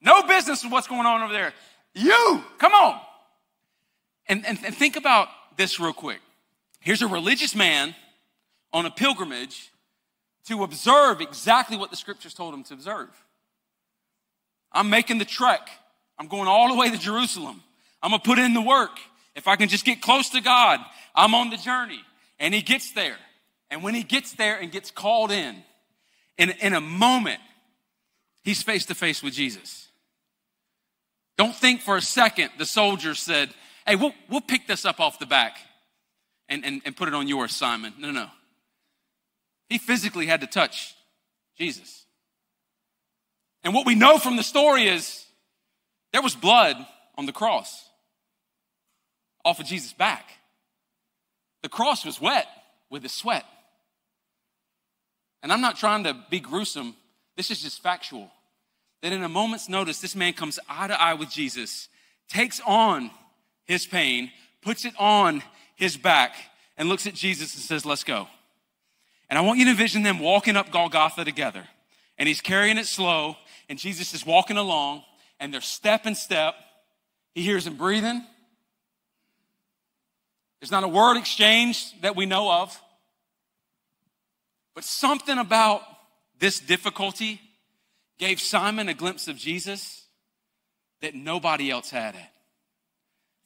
No 0.00 0.22
business 0.22 0.62
with 0.62 0.72
what's 0.72 0.86
going 0.86 1.06
on 1.06 1.22
over 1.22 1.32
there. 1.32 1.54
You, 1.92 2.44
come 2.58 2.72
on. 2.72 3.00
And, 4.28 4.46
and, 4.46 4.60
and 4.64 4.72
think 4.72 4.94
about 4.94 5.26
this 5.56 5.80
real 5.80 5.92
quick. 5.92 6.20
Here's 6.78 7.02
a 7.02 7.08
religious 7.08 7.56
man 7.56 7.96
on 8.72 8.86
a 8.86 8.92
pilgrimage 8.92 9.72
to 10.44 10.62
observe 10.62 11.20
exactly 11.20 11.76
what 11.76 11.90
the 11.90 11.96
scriptures 11.96 12.32
told 12.32 12.54
him 12.54 12.62
to 12.62 12.74
observe. 12.74 13.08
I'm 14.70 14.88
making 14.88 15.18
the 15.18 15.24
trek. 15.24 15.68
I'm 16.16 16.28
going 16.28 16.46
all 16.46 16.68
the 16.68 16.76
way 16.76 16.90
to 16.90 16.96
Jerusalem. 16.96 17.60
I'm 18.00 18.10
going 18.10 18.20
to 18.20 18.24
put 18.24 18.38
in 18.38 18.54
the 18.54 18.62
work. 18.62 19.00
If 19.34 19.48
I 19.48 19.56
can 19.56 19.68
just 19.68 19.84
get 19.84 20.02
close 20.02 20.30
to 20.30 20.40
God, 20.40 20.80
I'm 21.14 21.34
on 21.34 21.50
the 21.50 21.56
journey. 21.56 22.00
And 22.38 22.54
he 22.54 22.62
gets 22.62 22.92
there. 22.92 23.16
And 23.70 23.82
when 23.82 23.94
he 23.94 24.02
gets 24.02 24.32
there 24.32 24.58
and 24.58 24.72
gets 24.72 24.90
called 24.90 25.30
in, 25.30 25.62
in, 26.38 26.50
in 26.60 26.72
a 26.72 26.80
moment, 26.80 27.40
he's 28.42 28.62
face 28.62 28.86
to 28.86 28.94
face 28.94 29.22
with 29.22 29.34
Jesus. 29.34 29.88
Don't 31.36 31.54
think 31.54 31.80
for 31.80 31.96
a 31.96 32.02
second 32.02 32.50
the 32.58 32.66
soldier 32.66 33.14
said, 33.14 33.50
Hey, 33.86 33.96
we'll, 33.96 34.12
we'll 34.28 34.40
pick 34.40 34.66
this 34.66 34.84
up 34.84 35.00
off 35.00 35.18
the 35.18 35.26
back 35.26 35.56
and, 36.48 36.64
and, 36.64 36.82
and 36.84 36.96
put 36.96 37.08
it 37.08 37.14
on 37.14 37.28
yours, 37.28 37.54
Simon. 37.54 37.94
No, 37.98 38.10
no. 38.10 38.26
He 39.68 39.78
physically 39.78 40.26
had 40.26 40.40
to 40.42 40.46
touch 40.46 40.94
Jesus. 41.56 42.04
And 43.62 43.72
what 43.72 43.86
we 43.86 43.94
know 43.94 44.18
from 44.18 44.36
the 44.36 44.42
story 44.42 44.86
is 44.86 45.24
there 46.12 46.22
was 46.22 46.34
blood 46.34 46.76
on 47.16 47.26
the 47.26 47.32
cross 47.32 47.89
off 49.44 49.60
of 49.60 49.66
Jesus' 49.66 49.92
back. 49.92 50.30
The 51.62 51.68
cross 51.68 52.04
was 52.04 52.20
wet 52.20 52.46
with 52.88 53.02
his 53.02 53.12
sweat. 53.12 53.44
And 55.42 55.52
I'm 55.52 55.60
not 55.60 55.76
trying 55.76 56.04
to 56.04 56.16
be 56.30 56.40
gruesome, 56.40 56.94
this 57.36 57.50
is 57.50 57.62
just 57.62 57.82
factual. 57.82 58.30
that 59.02 59.12
in 59.12 59.22
a 59.22 59.28
moment's 59.28 59.68
notice, 59.68 60.00
this 60.00 60.14
man 60.14 60.34
comes 60.34 60.58
eye 60.68 60.86
to 60.86 61.00
eye 61.00 61.14
with 61.14 61.30
Jesus, 61.30 61.88
takes 62.28 62.60
on 62.66 63.10
his 63.64 63.86
pain, 63.86 64.30
puts 64.60 64.84
it 64.84 64.92
on 64.98 65.42
his 65.74 65.96
back, 65.96 66.34
and 66.76 66.88
looks 66.88 67.06
at 67.06 67.14
Jesus 67.14 67.54
and 67.54 67.62
says, 67.62 67.86
Let's 67.86 68.04
go. 68.04 68.28
And 69.30 69.38
I 69.38 69.42
want 69.42 69.58
you 69.58 69.64
to 69.66 69.70
envision 69.70 70.02
them 70.02 70.18
walking 70.18 70.56
up 70.56 70.70
Golgotha 70.70 71.24
together. 71.24 71.64
And 72.18 72.28
he's 72.28 72.40
carrying 72.40 72.76
it 72.76 72.86
slow, 72.86 73.36
and 73.68 73.78
Jesus 73.78 74.12
is 74.12 74.26
walking 74.26 74.58
along, 74.58 75.04
and 75.38 75.54
they're 75.54 75.60
step 75.62 76.04
and 76.04 76.16
step. 76.16 76.54
He 77.34 77.42
hears 77.42 77.66
him 77.66 77.76
breathing. 77.76 78.26
There's 80.60 80.70
not 80.70 80.84
a 80.84 80.88
word 80.88 81.16
exchanged 81.16 82.02
that 82.02 82.16
we 82.16 82.26
know 82.26 82.50
of. 82.50 82.80
But 84.74 84.84
something 84.84 85.38
about 85.38 85.82
this 86.38 86.60
difficulty 86.60 87.40
gave 88.18 88.40
Simon 88.40 88.88
a 88.88 88.94
glimpse 88.94 89.28
of 89.28 89.36
Jesus 89.36 90.04
that 91.00 91.14
nobody 91.14 91.70
else 91.70 91.90
had 91.90 92.14
it. 92.14 92.20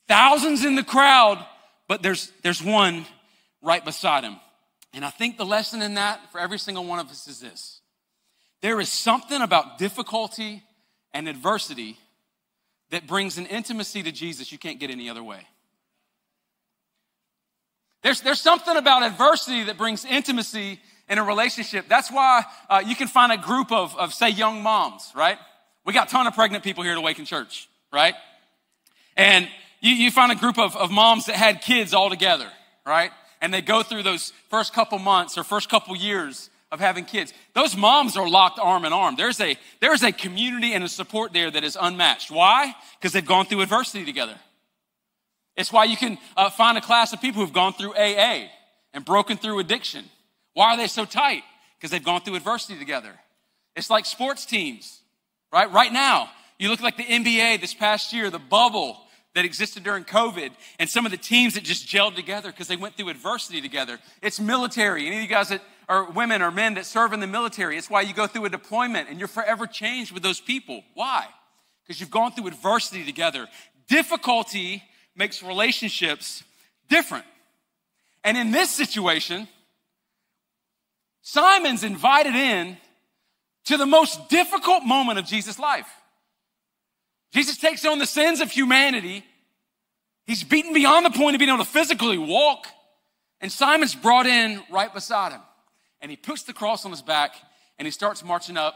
Thousands 0.08 0.64
in 0.64 0.74
the 0.74 0.82
crowd, 0.82 1.44
but 1.88 2.02
there's, 2.02 2.30
there's 2.42 2.62
one 2.62 3.06
right 3.62 3.84
beside 3.84 4.24
him. 4.24 4.36
And 4.92 5.04
I 5.04 5.10
think 5.10 5.36
the 5.36 5.46
lesson 5.46 5.82
in 5.82 5.94
that 5.94 6.20
for 6.30 6.40
every 6.40 6.58
single 6.58 6.84
one 6.84 6.98
of 6.98 7.08
us 7.10 7.26
is 7.26 7.40
this 7.40 7.80
there 8.60 8.80
is 8.80 8.88
something 8.88 9.42
about 9.42 9.76
difficulty 9.76 10.62
and 11.12 11.28
adversity 11.28 11.98
that 12.90 13.06
brings 13.06 13.36
an 13.36 13.46
intimacy 13.46 14.02
to 14.02 14.12
Jesus 14.12 14.52
you 14.52 14.58
can't 14.58 14.80
get 14.80 14.90
any 14.90 15.10
other 15.10 15.22
way. 15.22 15.46
There's, 18.04 18.20
there's 18.20 18.40
something 18.40 18.76
about 18.76 19.02
adversity 19.02 19.64
that 19.64 19.78
brings 19.78 20.04
intimacy 20.04 20.78
in 21.08 21.16
a 21.16 21.24
relationship. 21.24 21.86
That's 21.88 22.12
why 22.12 22.44
uh, 22.68 22.82
you 22.86 22.94
can 22.94 23.08
find 23.08 23.32
a 23.32 23.38
group 23.38 23.72
of, 23.72 23.96
of, 23.96 24.12
say, 24.12 24.28
young 24.28 24.62
moms, 24.62 25.10
right? 25.16 25.38
We 25.86 25.94
got 25.94 26.08
a 26.08 26.10
ton 26.10 26.26
of 26.26 26.34
pregnant 26.34 26.62
people 26.62 26.84
here 26.84 26.92
at 26.92 26.98
Awaken 26.98 27.24
Church, 27.24 27.66
right? 27.90 28.14
And 29.16 29.48
you, 29.80 29.92
you 29.92 30.10
find 30.10 30.30
a 30.30 30.34
group 30.34 30.58
of, 30.58 30.76
of 30.76 30.90
moms 30.90 31.26
that 31.26 31.36
had 31.36 31.62
kids 31.62 31.94
all 31.94 32.10
together, 32.10 32.46
right? 32.86 33.10
And 33.40 33.54
they 33.54 33.62
go 33.62 33.82
through 33.82 34.02
those 34.02 34.34
first 34.50 34.74
couple 34.74 34.98
months 34.98 35.38
or 35.38 35.42
first 35.42 35.70
couple 35.70 35.96
years 35.96 36.50
of 36.70 36.80
having 36.80 37.06
kids. 37.06 37.32
Those 37.54 37.74
moms 37.74 38.18
are 38.18 38.28
locked 38.28 38.58
arm 38.58 38.84
in 38.84 38.92
arm. 38.92 39.16
There's 39.16 39.40
a, 39.40 39.56
there's 39.80 40.02
a 40.02 40.12
community 40.12 40.74
and 40.74 40.84
a 40.84 40.88
support 40.88 41.32
there 41.32 41.50
that 41.50 41.64
is 41.64 41.78
unmatched. 41.80 42.30
Why? 42.30 42.74
Because 43.00 43.12
they've 43.12 43.24
gone 43.24 43.46
through 43.46 43.62
adversity 43.62 44.04
together. 44.04 44.36
It's 45.56 45.72
why 45.72 45.84
you 45.84 45.96
can 45.96 46.18
uh, 46.36 46.50
find 46.50 46.76
a 46.76 46.80
class 46.80 47.12
of 47.12 47.20
people 47.20 47.42
who've 47.42 47.52
gone 47.52 47.72
through 47.72 47.94
AA 47.94 48.48
and 48.92 49.04
broken 49.04 49.36
through 49.36 49.58
addiction 49.60 50.04
why 50.54 50.74
are 50.74 50.76
they 50.76 50.86
so 50.86 51.04
tight? 51.04 51.42
Because 51.76 51.90
they've 51.90 52.02
gone 52.02 52.22
through 52.22 52.36
adversity 52.36 52.78
together. 52.78 53.12
It's 53.76 53.90
like 53.90 54.06
sports 54.06 54.46
teams, 54.46 55.00
right? 55.52 55.70
Right 55.70 55.92
now, 55.92 56.30
you 56.58 56.68
look 56.68 56.80
like 56.80 56.96
the 56.96 57.04
NBA 57.04 57.60
this 57.60 57.74
past 57.74 58.12
year, 58.12 58.30
the 58.30 58.38
bubble 58.38 58.98
that 59.34 59.44
existed 59.44 59.82
during 59.82 60.04
COVID, 60.04 60.52
and 60.78 60.88
some 60.88 61.04
of 61.04 61.10
the 61.10 61.18
teams 61.18 61.54
that 61.54 61.64
just 61.64 61.88
gelled 61.88 62.14
together 62.14 62.52
because 62.52 62.68
they 62.68 62.76
went 62.76 62.96
through 62.96 63.08
adversity 63.08 63.60
together. 63.60 63.98
It's 64.22 64.38
military. 64.38 65.08
Any 65.08 65.16
of 65.16 65.22
you 65.22 65.28
guys 65.28 65.48
that 65.48 65.60
are 65.88 66.08
women 66.08 66.40
or 66.40 66.52
men 66.52 66.74
that 66.74 66.86
serve 66.86 67.12
in 67.12 67.18
the 67.18 67.26
military, 67.26 67.76
it's 67.76 67.90
why 67.90 68.02
you 68.02 68.14
go 68.14 68.28
through 68.28 68.44
a 68.44 68.48
deployment 68.48 69.08
and 69.10 69.18
you're 69.18 69.26
forever 69.26 69.66
changed 69.66 70.12
with 70.12 70.22
those 70.22 70.40
people. 70.40 70.84
Why? 70.94 71.26
Because 71.82 72.00
you've 72.00 72.12
gone 72.12 72.30
through 72.30 72.46
adversity 72.46 73.04
together. 73.04 73.48
Difficulty 73.88 74.84
makes 75.16 75.42
relationships 75.42 76.42
different. 76.88 77.24
And 78.22 78.36
in 78.36 78.50
this 78.50 78.70
situation, 78.70 79.48
Simon's 81.22 81.84
invited 81.84 82.34
in 82.34 82.76
to 83.66 83.76
the 83.76 83.86
most 83.86 84.28
difficult 84.28 84.84
moment 84.84 85.18
of 85.18 85.26
Jesus' 85.26 85.58
life. 85.58 85.88
Jesus 87.32 87.56
takes 87.56 87.84
on 87.84 87.98
the 87.98 88.06
sins 88.06 88.40
of 88.40 88.50
humanity. 88.50 89.24
He's 90.26 90.44
beaten 90.44 90.72
beyond 90.72 91.06
the 91.06 91.10
point 91.10 91.34
of 91.34 91.38
being 91.38 91.48
able 91.48 91.64
to 91.64 91.70
physically 91.70 92.18
walk. 92.18 92.66
And 93.40 93.50
Simon's 93.50 93.94
brought 93.94 94.26
in 94.26 94.62
right 94.70 94.92
beside 94.92 95.32
him. 95.32 95.40
And 96.00 96.10
he 96.10 96.16
puts 96.16 96.42
the 96.42 96.52
cross 96.52 96.84
on 96.84 96.90
his 96.90 97.02
back 97.02 97.34
and 97.78 97.86
he 97.86 97.90
starts 97.90 98.22
marching 98.22 98.56
up 98.56 98.74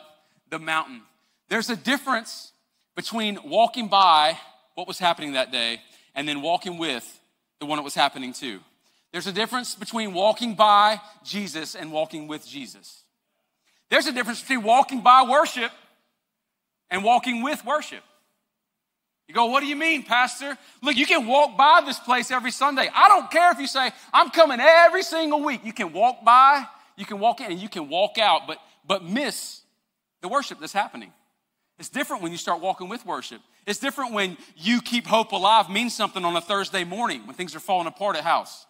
the 0.50 0.58
mountain. 0.58 1.02
There's 1.48 1.70
a 1.70 1.76
difference 1.76 2.52
between 2.96 3.38
walking 3.44 3.88
by 3.88 4.38
what 4.74 4.88
was 4.88 4.98
happening 4.98 5.32
that 5.32 5.52
day 5.52 5.80
and 6.18 6.28
then 6.28 6.42
walking 6.42 6.78
with 6.78 7.20
the 7.60 7.66
one 7.66 7.78
it 7.78 7.82
was 7.82 7.94
happening 7.94 8.32
to. 8.32 8.58
There's 9.12 9.28
a 9.28 9.32
difference 9.32 9.76
between 9.76 10.12
walking 10.12 10.56
by 10.56 11.00
Jesus 11.24 11.76
and 11.76 11.92
walking 11.92 12.26
with 12.26 12.44
Jesus. 12.44 13.04
There's 13.88 14.08
a 14.08 14.12
difference 14.12 14.40
between 14.40 14.64
walking 14.64 15.00
by 15.00 15.22
worship 15.22 15.70
and 16.90 17.04
walking 17.04 17.44
with 17.44 17.64
worship. 17.64 18.02
You 19.28 19.34
go, 19.34 19.46
what 19.46 19.60
do 19.60 19.66
you 19.66 19.76
mean, 19.76 20.02
Pastor? 20.02 20.58
Look, 20.82 20.96
you 20.96 21.06
can 21.06 21.28
walk 21.28 21.56
by 21.56 21.82
this 21.86 22.00
place 22.00 22.32
every 22.32 22.50
Sunday. 22.50 22.90
I 22.92 23.06
don't 23.06 23.30
care 23.30 23.52
if 23.52 23.60
you 23.60 23.68
say, 23.68 23.92
I'm 24.12 24.30
coming 24.30 24.58
every 24.58 25.04
single 25.04 25.44
week. 25.44 25.60
You 25.64 25.72
can 25.72 25.92
walk 25.92 26.24
by, 26.24 26.66
you 26.96 27.06
can 27.06 27.20
walk 27.20 27.40
in, 27.40 27.52
and 27.52 27.60
you 27.60 27.68
can 27.68 27.88
walk 27.88 28.18
out, 28.18 28.48
but, 28.48 28.58
but 28.84 29.04
miss 29.04 29.60
the 30.20 30.28
worship 30.28 30.58
that's 30.58 30.72
happening. 30.72 31.12
It's 31.78 31.88
different 31.88 32.22
when 32.22 32.32
you 32.32 32.38
start 32.38 32.60
walking 32.60 32.88
with 32.88 33.06
worship. 33.06 33.40
It's 33.66 33.78
different 33.78 34.12
when 34.12 34.36
you 34.56 34.80
keep 34.80 35.06
hope 35.06 35.32
alive 35.32 35.70
means 35.70 35.94
something 35.94 36.24
on 36.24 36.34
a 36.34 36.40
Thursday 36.40 36.84
morning 36.84 37.26
when 37.26 37.36
things 37.36 37.54
are 37.54 37.60
falling 37.60 37.86
apart 37.86 38.16
at 38.16 38.24
house. 38.24 38.66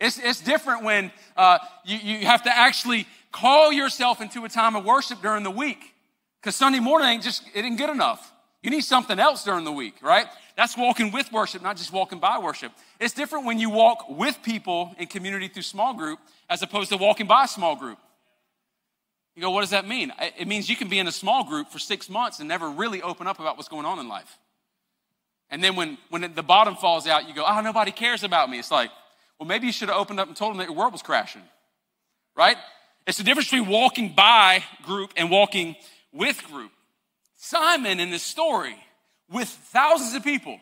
It's, 0.00 0.18
it's 0.18 0.40
different 0.40 0.82
when 0.82 1.12
uh, 1.36 1.58
you, 1.84 1.98
you 1.98 2.26
have 2.26 2.42
to 2.44 2.56
actually 2.56 3.06
call 3.30 3.72
yourself 3.72 4.20
into 4.20 4.44
a 4.44 4.48
time 4.48 4.74
of 4.74 4.84
worship 4.84 5.22
during 5.22 5.44
the 5.44 5.50
week. 5.50 5.94
Because 6.40 6.56
Sunday 6.56 6.80
morning 6.80 7.08
ain't 7.08 7.22
just, 7.22 7.44
it 7.54 7.64
ain't 7.64 7.78
good 7.78 7.90
enough. 7.90 8.32
You 8.62 8.70
need 8.70 8.80
something 8.80 9.18
else 9.18 9.44
during 9.44 9.64
the 9.64 9.72
week, 9.72 9.94
right? 10.02 10.26
That's 10.56 10.76
walking 10.76 11.12
with 11.12 11.30
worship, 11.32 11.62
not 11.62 11.76
just 11.76 11.92
walking 11.92 12.18
by 12.18 12.38
worship. 12.38 12.72
It's 12.98 13.14
different 13.14 13.44
when 13.44 13.58
you 13.58 13.70
walk 13.70 14.08
with 14.08 14.42
people 14.42 14.94
in 14.98 15.06
community 15.06 15.48
through 15.48 15.62
small 15.62 15.94
group 15.94 16.18
as 16.48 16.62
opposed 16.62 16.90
to 16.90 16.96
walking 16.96 17.26
by 17.26 17.46
small 17.46 17.76
group. 17.76 17.98
You 19.34 19.42
go, 19.42 19.50
what 19.50 19.62
does 19.62 19.70
that 19.70 19.86
mean? 19.86 20.12
It 20.38 20.46
means 20.46 20.68
you 20.68 20.76
can 20.76 20.88
be 20.88 20.98
in 20.98 21.08
a 21.08 21.12
small 21.12 21.44
group 21.44 21.70
for 21.70 21.78
six 21.78 22.08
months 22.08 22.38
and 22.38 22.48
never 22.48 22.70
really 22.70 23.02
open 23.02 23.26
up 23.26 23.40
about 23.40 23.56
what's 23.56 23.68
going 23.68 23.84
on 23.84 23.98
in 23.98 24.08
life. 24.08 24.38
And 25.50 25.62
then 25.62 25.76
when, 25.76 25.98
when 26.08 26.32
the 26.34 26.42
bottom 26.42 26.76
falls 26.76 27.06
out, 27.06 27.28
you 27.28 27.34
go, 27.34 27.44
oh, 27.46 27.60
nobody 27.60 27.90
cares 27.90 28.22
about 28.22 28.48
me. 28.48 28.58
It's 28.58 28.70
like, 28.70 28.90
well, 29.38 29.48
maybe 29.48 29.66
you 29.66 29.72
should 29.72 29.88
have 29.88 29.98
opened 29.98 30.20
up 30.20 30.28
and 30.28 30.36
told 30.36 30.52
them 30.52 30.58
that 30.58 30.68
your 30.68 30.76
world 30.76 30.92
was 30.92 31.02
crashing, 31.02 31.42
right? 32.36 32.56
It's 33.06 33.18
the 33.18 33.24
difference 33.24 33.50
between 33.50 33.68
walking 33.68 34.14
by 34.14 34.64
group 34.82 35.12
and 35.16 35.30
walking 35.30 35.76
with 36.12 36.42
group. 36.44 36.70
Simon 37.36 38.00
in 38.00 38.10
this 38.10 38.22
story, 38.22 38.76
with 39.28 39.48
thousands 39.48 40.14
of 40.14 40.22
people, 40.22 40.58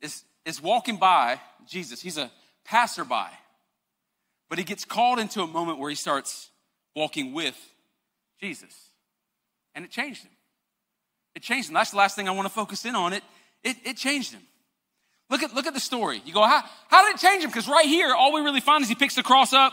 is, 0.00 0.22
is 0.44 0.62
walking 0.62 0.98
by 0.98 1.40
Jesus. 1.66 2.00
He's 2.00 2.18
a 2.18 2.30
passerby. 2.64 3.32
But 4.48 4.58
he 4.58 4.64
gets 4.64 4.84
called 4.84 5.18
into 5.18 5.42
a 5.42 5.46
moment 5.46 5.78
where 5.78 5.90
he 5.90 5.96
starts 5.96 6.50
walking 6.94 7.32
with 7.32 7.56
Jesus. 8.40 8.74
And 9.74 9.84
it 9.84 9.90
changed 9.90 10.22
him. 10.22 10.30
It 11.34 11.42
changed 11.42 11.68
him. 11.68 11.74
That's 11.74 11.90
the 11.90 11.96
last 11.96 12.14
thing 12.14 12.28
I 12.28 12.32
want 12.32 12.46
to 12.46 12.54
focus 12.54 12.84
in 12.84 12.94
on. 12.94 13.12
It, 13.12 13.24
it, 13.62 13.76
it 13.84 13.96
changed 13.96 14.32
him. 14.32 14.42
Look 15.30 15.42
at, 15.42 15.54
look 15.54 15.66
at 15.66 15.74
the 15.74 15.80
story. 15.80 16.22
You 16.24 16.32
go, 16.32 16.42
how, 16.42 16.62
how 16.88 17.06
did 17.06 17.16
it 17.16 17.20
change 17.20 17.42
him? 17.42 17.50
Because 17.50 17.68
right 17.68 17.86
here, 17.86 18.14
all 18.14 18.32
we 18.32 18.40
really 18.42 18.60
find 18.60 18.82
is 18.82 18.88
he 18.88 18.94
picks 18.94 19.14
the 19.16 19.22
cross 19.22 19.52
up, 19.52 19.72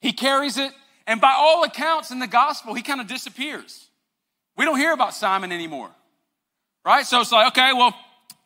he 0.00 0.12
carries 0.12 0.58
it, 0.58 0.72
and 1.06 1.20
by 1.20 1.34
all 1.36 1.64
accounts 1.64 2.10
in 2.10 2.18
the 2.18 2.26
gospel, 2.26 2.74
he 2.74 2.82
kind 2.82 3.00
of 3.00 3.06
disappears. 3.06 3.88
We 4.56 4.64
don't 4.64 4.78
hear 4.78 4.92
about 4.92 5.14
Simon 5.14 5.50
anymore. 5.50 5.90
Right? 6.84 7.06
So 7.06 7.20
it's 7.20 7.32
like, 7.32 7.48
okay, 7.48 7.72
well, 7.72 7.94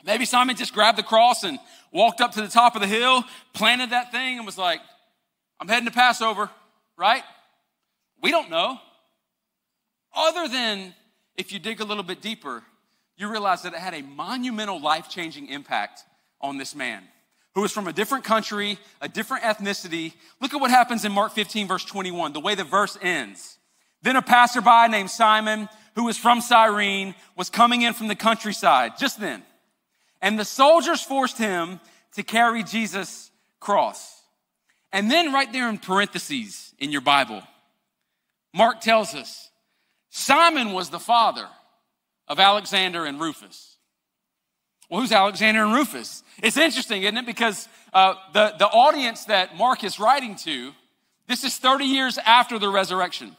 maybe 0.05 0.25
Simon 0.25 0.57
just 0.57 0.73
grabbed 0.73 0.99
the 0.99 1.03
cross 1.03 1.43
and 1.43 1.59
walked 1.93 2.21
up 2.21 2.33
to 2.33 2.43
the 2.43 2.49
top 2.49 2.75
of 2.75 2.81
the 2.81 2.87
hill, 2.87 3.25
planted 3.53 3.91
that 3.91 4.13
thing, 4.13 4.39
and 4.39 4.47
was 4.47 4.59
like, 4.59 4.81
I'm 5.59 5.69
heading 5.69 5.87
to 5.87 5.93
Passover, 5.93 6.51
right? 6.97 7.23
We 8.27 8.33
don't 8.33 8.51
know. 8.51 8.81
Other 10.13 10.49
than 10.49 10.93
if 11.37 11.53
you 11.53 11.61
dig 11.61 11.81
a 11.81 11.85
little 11.85 12.03
bit 12.03 12.21
deeper, 12.21 12.65
you 13.17 13.31
realize 13.31 13.63
that 13.63 13.73
it 13.73 13.79
had 13.79 13.95
a 13.95 14.03
monumental 14.03 14.81
life 14.81 15.09
changing 15.09 15.47
impact 15.47 16.03
on 16.41 16.59
this 16.59 16.75
man 16.75 17.05
who 17.55 17.61
was 17.61 17.71
from 17.71 17.87
a 17.87 17.93
different 17.93 18.25
country, 18.25 18.81
a 19.01 19.09
different 19.09 19.45
ethnicity. 19.45 20.13
Look 20.41 20.55
at 20.55 20.61
what 20.61 20.73
happens 20.73 21.05
in 21.05 21.13
Mark 21.13 21.35
15, 21.35 21.69
verse 21.69 21.85
21, 21.85 22.33
the 22.33 22.41
way 22.41 22.57
the 22.57 22.65
verse 22.65 22.99
ends. 23.01 23.59
Then 24.03 24.17
a 24.17 24.23
passerby 24.23 24.89
named 24.89 25.09
Simon, 25.09 25.69
who 25.95 26.07
was 26.07 26.19
from 26.19 26.41
Cyrene, 26.41 27.15
was 27.37 27.49
coming 27.49 27.83
in 27.83 27.95
from 27.95 28.09
the 28.09 28.17
countryside 28.17 28.99
just 28.99 29.21
then. 29.21 29.45
And 30.21 30.37
the 30.37 30.45
soldiers 30.45 31.01
forced 31.01 31.39
him 31.39 31.79
to 32.17 32.25
carry 32.25 32.65
Jesus' 32.65 33.31
cross. 33.61 34.21
And 34.93 35.09
then, 35.13 35.33
right 35.33 35.53
there 35.53 35.69
in 35.69 35.79
parentheses 35.79 36.75
in 36.81 36.91
your 36.91 37.03
Bible, 37.03 37.45
Mark 38.57 38.81
tells 38.81 39.15
us 39.15 39.51
Simon 40.09 40.73
was 40.73 40.89
the 40.89 40.99
father 40.99 41.47
of 42.27 42.41
Alexander 42.41 43.05
and 43.05 43.21
Rufus. 43.21 43.77
Well, 44.89 45.03
who's 45.03 45.13
Alexander 45.13 45.63
and 45.63 45.75
Rufus? 45.75 46.23
It's 46.43 46.57
interesting, 46.57 47.03
isn't 47.03 47.19
it? 47.19 47.27
Because 47.27 47.69
uh, 47.93 48.15
the, 48.33 48.55
the 48.59 48.67
audience 48.67 49.27
that 49.27 49.57
Mark 49.57 49.85
is 49.85 50.01
writing 50.01 50.37
to, 50.37 50.73
this 51.27 51.45
is 51.45 51.59
30 51.59 51.85
years 51.85 52.19
after 52.25 52.59
the 52.59 52.69
resurrection. 52.69 53.37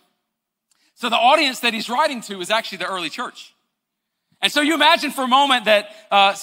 So 0.94 1.10
the 1.10 1.16
audience 1.16 1.62
that 1.62 1.74
he's 1.74 1.90
writing 1.90 2.22
to 2.22 2.40
is 2.40 2.52
actually 2.52 2.80
the 2.80 2.88
early 2.88 3.10
church. 3.10 3.56
And 4.42 4.52
so 4.52 4.62
you 4.62 4.76
imagine 4.76 5.10
for 5.10 5.24
a 5.24 5.28
moment 5.28 5.66
that 5.66 5.90
uh, 6.12 6.36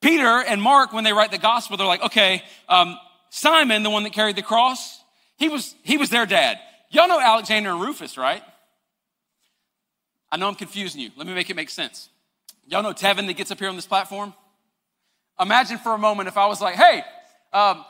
Peter 0.00 0.42
and 0.42 0.60
Mark, 0.60 0.92
when 0.92 1.04
they 1.04 1.12
write 1.12 1.30
the 1.30 1.38
gospel, 1.38 1.76
they're 1.76 1.86
like, 1.86 2.02
okay, 2.02 2.42
um, 2.68 2.98
Simon, 3.28 3.84
the 3.84 3.90
one 3.90 4.02
that 4.02 4.12
carried 4.12 4.36
the 4.36 4.42
cross, 4.42 5.00
he 5.36 5.48
was, 5.48 5.76
he 5.82 5.96
was 5.96 6.10
their 6.10 6.26
dad. 6.26 6.58
Y'all 6.90 7.08
know 7.08 7.20
Alexander 7.20 7.70
and 7.70 7.80
Rufus, 7.80 8.18
right? 8.18 8.42
I 10.30 10.36
know 10.36 10.48
I'm 10.48 10.54
confusing 10.54 11.00
you. 11.00 11.10
Let 11.16 11.26
me 11.26 11.34
make 11.34 11.50
it 11.50 11.56
make 11.56 11.70
sense. 11.70 12.08
Y'all 12.66 12.82
know 12.82 12.92
Tevin 12.92 13.26
that 13.26 13.36
gets 13.36 13.50
up 13.50 13.58
here 13.58 13.68
on 13.68 13.76
this 13.76 13.86
platform? 13.86 14.34
Imagine 15.40 15.78
for 15.78 15.94
a 15.94 15.98
moment 15.98 16.28
if 16.28 16.36
I 16.36 16.46
was 16.46 16.60
like, 16.60 16.74
hey, 16.74 17.02
um, 17.52 17.84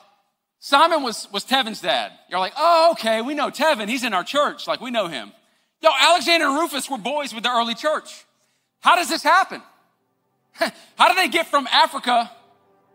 Simon 0.61 1.03
was, 1.03 1.29
was 1.33 1.45
Tevin's 1.45 1.81
dad. 1.81 2.13
You're 2.29 2.39
like, 2.39 2.53
oh, 2.57 2.91
okay, 2.93 3.23
we 3.23 3.35
know 3.35 3.51
Tevin. 3.51 3.89
He's 3.89 4.05
in 4.05 4.15
our 4.15 4.25
church. 4.25 4.67
Like, 4.67 4.81
we 4.81 4.91
know 4.91 5.09
him. 5.09 5.33
Yo, 5.83 5.91
Alexander 5.99 6.47
and 6.47 6.59
Rufus 6.59 6.89
were 6.91 6.99
boys 6.99 7.35
with 7.35 7.43
the 7.43 7.51
early 7.51 7.75
church. 7.75 8.25
How 8.81 8.97
does 8.97 9.09
this 9.09 9.23
happen? 9.23 9.63
How 10.97 11.09
do 11.09 11.15
they 11.15 11.29
get 11.29 11.47
from 11.47 11.67
Africa 11.67 12.31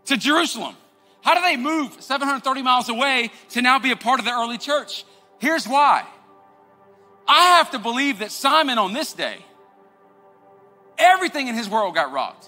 to 0.05 0.17
Jerusalem? 0.17 0.75
How 1.21 1.33
do 1.33 1.41
they 1.41 1.57
move 1.57 2.01
730 2.01 2.61
miles 2.61 2.87
away 2.87 3.31
to 3.49 3.61
now 3.61 3.79
be 3.79 3.89
a 3.91 3.95
part 3.95 4.19
of 4.19 4.25
the 4.25 4.31
early 4.31 4.59
church? 4.59 5.03
Here's 5.39 5.67
why. 5.67 6.06
I 7.28 7.58
have 7.58 7.71
to 7.71 7.80
believe 7.80 8.19
that 8.19 8.32
Simon 8.32 8.78
on 8.78 8.93
this 8.93 9.13
day, 9.13 9.43
everything 10.98 11.48
in 11.48 11.56
his 11.56 11.69
world 11.69 11.95
got 11.95 12.12
robbed. 12.12 12.48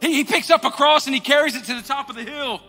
He, 0.00 0.14
he 0.14 0.24
picks 0.24 0.50
up 0.50 0.64
a 0.64 0.70
cross 0.70 1.06
and 1.06 1.14
he 1.14 1.20
carries 1.20 1.54
it 1.54 1.64
to 1.64 1.74
the 1.74 1.82
top 1.82 2.10
of 2.10 2.16
the 2.16 2.24
hill. 2.24 2.60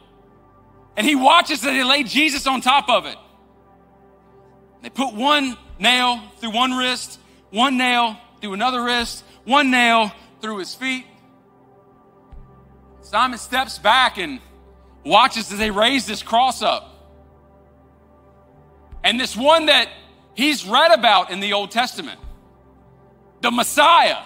And 0.96 1.06
he 1.08 1.16
watches 1.16 1.62
that 1.62 1.72
they 1.72 1.84
lay 1.84 2.04
Jesus 2.04 2.46
on 2.46 2.62
top 2.62 2.90
of 2.90 3.06
it. 3.06 3.18
They 4.82 4.90
put 4.90 5.14
one 5.14 5.58
nail 5.80 6.22
through 6.38 6.52
one 6.52 6.74
wrist, 6.74 7.20
one 7.50 7.78
nail 7.78 8.18
through 8.42 8.54
another 8.54 8.84
wrist, 8.84 9.24
one 9.46 9.72
nail 9.72 10.12
through 10.42 10.58
his 10.58 10.76
feet. 10.76 11.06
Simon 13.02 13.40
steps 13.40 13.80
back 13.80 14.18
and 14.18 14.40
watches 15.06 15.52
as 15.52 15.58
they 15.58 15.72
raise 15.72 16.06
this 16.06 16.22
cross 16.22 16.62
up. 16.62 16.93
And 19.04 19.20
this 19.20 19.36
one 19.36 19.68
that 19.68 19.90
he's 20.34 20.66
read 20.66 20.92
about 20.92 21.32
in 21.32 21.40
the 21.40 21.54
Old 21.54 21.72
Testament, 21.72 22.20
the 23.42 23.52
Messiah, 23.52 24.24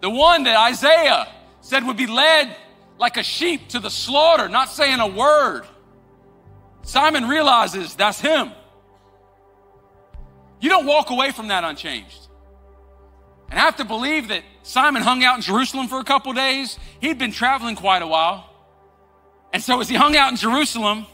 the 0.00 0.10
one 0.10 0.44
that 0.44 0.56
Isaiah 0.56 1.28
said 1.60 1.84
would 1.84 1.96
be 1.96 2.06
led 2.06 2.56
like 2.98 3.16
a 3.16 3.22
sheep 3.22 3.68
to 3.68 3.78
the 3.78 3.90
slaughter, 3.90 4.48
not 4.48 4.68
saying 4.68 5.00
a 5.00 5.06
word. 5.06 5.62
Simon 6.82 7.28
realizes 7.28 7.94
that's 7.94 8.20
him. 8.20 8.52
You 10.60 10.68
don't 10.68 10.86
walk 10.86 11.10
away 11.10 11.30
from 11.30 11.48
that 11.48 11.64
unchanged. 11.64 12.28
And 13.50 13.58
I 13.58 13.62
have 13.62 13.76
to 13.76 13.84
believe 13.84 14.28
that 14.28 14.42
Simon 14.62 15.02
hung 15.02 15.24
out 15.24 15.36
in 15.36 15.42
Jerusalem 15.42 15.88
for 15.88 15.98
a 15.98 16.04
couple 16.04 16.32
days. 16.32 16.78
He'd 17.00 17.18
been 17.18 17.32
traveling 17.32 17.76
quite 17.76 18.02
a 18.02 18.06
while. 18.06 18.48
And 19.52 19.62
so 19.62 19.80
as 19.80 19.88
he 19.88 19.96
hung 19.96 20.16
out 20.16 20.30
in 20.30 20.36
Jerusalem, 20.36 21.06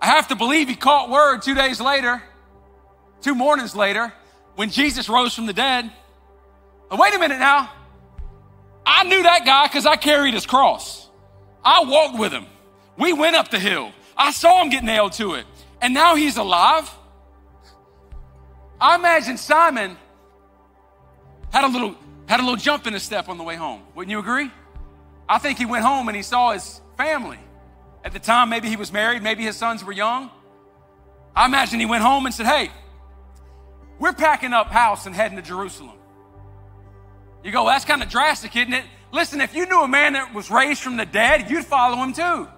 I 0.00 0.06
have 0.06 0.28
to 0.28 0.36
believe 0.36 0.68
he 0.68 0.76
caught 0.76 1.10
word 1.10 1.42
two 1.42 1.54
days 1.54 1.80
later, 1.80 2.22
two 3.20 3.34
mornings 3.34 3.74
later, 3.74 4.12
when 4.54 4.70
Jesus 4.70 5.08
rose 5.08 5.34
from 5.34 5.46
the 5.46 5.52
dead. 5.52 5.90
wait 6.90 7.14
a 7.14 7.18
minute 7.18 7.38
now. 7.38 7.70
I 8.86 9.04
knew 9.04 9.22
that 9.22 9.44
guy 9.44 9.66
because 9.66 9.86
I 9.86 9.96
carried 9.96 10.34
his 10.34 10.46
cross. 10.46 11.08
I 11.64 11.84
walked 11.84 12.18
with 12.18 12.32
him. 12.32 12.46
We 12.96 13.12
went 13.12 13.36
up 13.36 13.50
the 13.50 13.58
hill. 13.58 13.92
I 14.16 14.32
saw 14.32 14.62
him 14.62 14.70
get 14.70 14.82
nailed 14.82 15.12
to 15.14 15.34
it. 15.34 15.46
And 15.80 15.94
now 15.94 16.16
he's 16.16 16.36
alive. 16.36 16.90
I 18.80 18.94
imagine 18.94 19.36
Simon 19.36 19.96
had 21.52 21.64
a 21.64 21.68
little 21.68 21.94
had 22.26 22.40
a 22.40 22.42
little 22.42 22.56
jump 22.56 22.86
in 22.86 22.92
his 22.92 23.02
step 23.02 23.28
on 23.28 23.38
the 23.38 23.44
way 23.44 23.56
home. 23.56 23.82
Wouldn't 23.94 24.10
you 24.10 24.18
agree? 24.18 24.50
I 25.28 25.38
think 25.38 25.58
he 25.58 25.66
went 25.66 25.84
home 25.84 26.08
and 26.08 26.16
he 26.16 26.22
saw 26.22 26.52
his 26.52 26.80
family. 26.96 27.38
At 28.04 28.12
the 28.12 28.18
time, 28.18 28.48
maybe 28.48 28.68
he 28.68 28.76
was 28.76 28.92
married, 28.92 29.22
maybe 29.22 29.42
his 29.44 29.56
sons 29.56 29.84
were 29.84 29.92
young. 29.92 30.30
I 31.34 31.46
imagine 31.46 31.80
he 31.80 31.86
went 31.86 32.02
home 32.02 32.26
and 32.26 32.34
said, 32.34 32.46
Hey, 32.46 32.70
we're 33.98 34.12
packing 34.12 34.52
up 34.52 34.68
house 34.68 35.06
and 35.06 35.14
heading 35.14 35.36
to 35.36 35.42
Jerusalem. 35.42 35.96
You 37.42 37.52
go, 37.52 37.64
well, 37.64 37.72
that's 37.72 37.84
kind 37.84 38.02
of 38.02 38.08
drastic, 38.08 38.54
isn't 38.56 38.72
it? 38.72 38.84
Listen, 39.12 39.40
if 39.40 39.54
you 39.54 39.66
knew 39.66 39.82
a 39.82 39.88
man 39.88 40.12
that 40.14 40.34
was 40.34 40.50
raised 40.50 40.82
from 40.82 40.96
the 40.96 41.06
dead, 41.06 41.50
you'd 41.50 41.64
follow 41.64 41.96
him 41.96 42.12
too. 42.12 42.48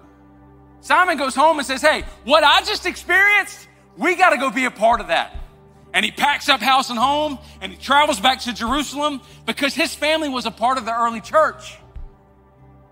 Simon 0.81 1.17
goes 1.17 1.35
home 1.35 1.59
and 1.59 1.65
says, 1.65 1.81
Hey, 1.81 2.03
what 2.23 2.43
I 2.43 2.61
just 2.63 2.85
experienced, 2.85 3.67
we 3.97 4.15
got 4.15 4.31
to 4.31 4.37
go 4.37 4.49
be 4.49 4.65
a 4.65 4.71
part 4.71 4.99
of 4.99 5.07
that. 5.07 5.37
And 5.93 6.03
he 6.03 6.11
packs 6.11 6.49
up 6.49 6.61
house 6.61 6.89
and 6.89 6.97
home 6.97 7.37
and 7.61 7.71
he 7.71 7.77
travels 7.77 8.19
back 8.19 8.39
to 8.41 8.53
Jerusalem 8.53 9.21
because 9.45 9.73
his 9.73 9.93
family 9.93 10.29
was 10.29 10.45
a 10.45 10.51
part 10.51 10.77
of 10.77 10.85
the 10.85 10.93
early 10.93 11.21
church. 11.21 11.77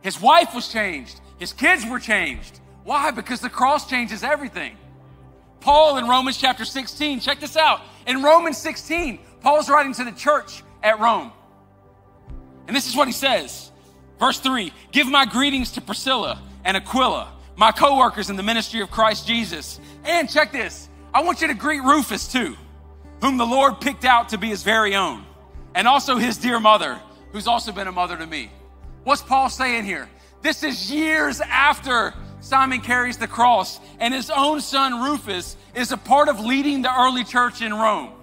His 0.01 0.21
wife 0.21 0.53
was 0.53 0.67
changed. 0.67 1.19
His 1.39 1.53
kids 1.53 1.85
were 1.85 1.99
changed. 1.99 2.59
Why? 2.83 3.11
Because 3.11 3.39
the 3.39 3.49
cross 3.49 3.89
changes 3.89 4.23
everything. 4.23 4.77
Paul 5.61 5.97
in 5.97 6.07
Romans 6.07 6.37
chapter 6.37 6.65
16, 6.65 7.19
check 7.19 7.39
this 7.39 7.57
out. 7.57 7.81
In 8.05 8.21
Romans 8.23 8.57
16, 8.57 9.19
Paul's 9.41 9.69
writing 9.69 9.93
to 9.93 10.03
the 10.03 10.11
church 10.11 10.63
at 10.83 10.99
Rome. 10.99 11.31
And 12.67 12.75
this 12.75 12.87
is 12.87 12.95
what 12.95 13.07
he 13.07 13.13
says. 13.13 13.71
Verse 14.19 14.39
3 14.39 14.71
Give 14.91 15.07
my 15.07 15.25
greetings 15.25 15.71
to 15.71 15.81
Priscilla 15.81 16.41
and 16.63 16.77
Aquila, 16.77 17.31
my 17.55 17.71
co 17.71 17.97
workers 17.97 18.29
in 18.29 18.35
the 18.35 18.43
ministry 18.43 18.81
of 18.81 18.91
Christ 18.91 19.25
Jesus. 19.25 19.79
And 20.03 20.29
check 20.29 20.51
this 20.51 20.89
I 21.13 21.23
want 21.23 21.41
you 21.41 21.47
to 21.47 21.53
greet 21.53 21.81
Rufus 21.81 22.31
too, 22.31 22.55
whom 23.21 23.37
the 23.37 23.45
Lord 23.45 23.81
picked 23.81 24.05
out 24.05 24.29
to 24.29 24.37
be 24.37 24.49
his 24.49 24.63
very 24.63 24.95
own, 24.95 25.25
and 25.73 25.87
also 25.87 26.17
his 26.17 26.37
dear 26.37 26.59
mother, 26.59 26.99
who's 27.31 27.47
also 27.47 27.71
been 27.71 27.87
a 27.87 27.91
mother 27.91 28.17
to 28.17 28.27
me. 28.27 28.51
What's 29.03 29.21
Paul 29.21 29.49
saying 29.49 29.85
here? 29.85 30.09
This 30.41 30.63
is 30.63 30.89
years 30.89 31.41
after 31.41 32.13
Simon 32.39 32.79
carries 32.79 33.17
the 33.17 33.27
cross, 33.27 33.79
and 33.99 34.13
his 34.13 34.29
own 34.29 34.61
son 34.61 35.03
Rufus 35.03 35.57
is 35.75 35.91
a 35.91 35.97
part 35.97 36.29
of 36.29 36.39
leading 36.39 36.81
the 36.81 36.97
early 36.97 37.25
church 37.25 37.61
in 37.61 37.73
Rome. 37.73 38.13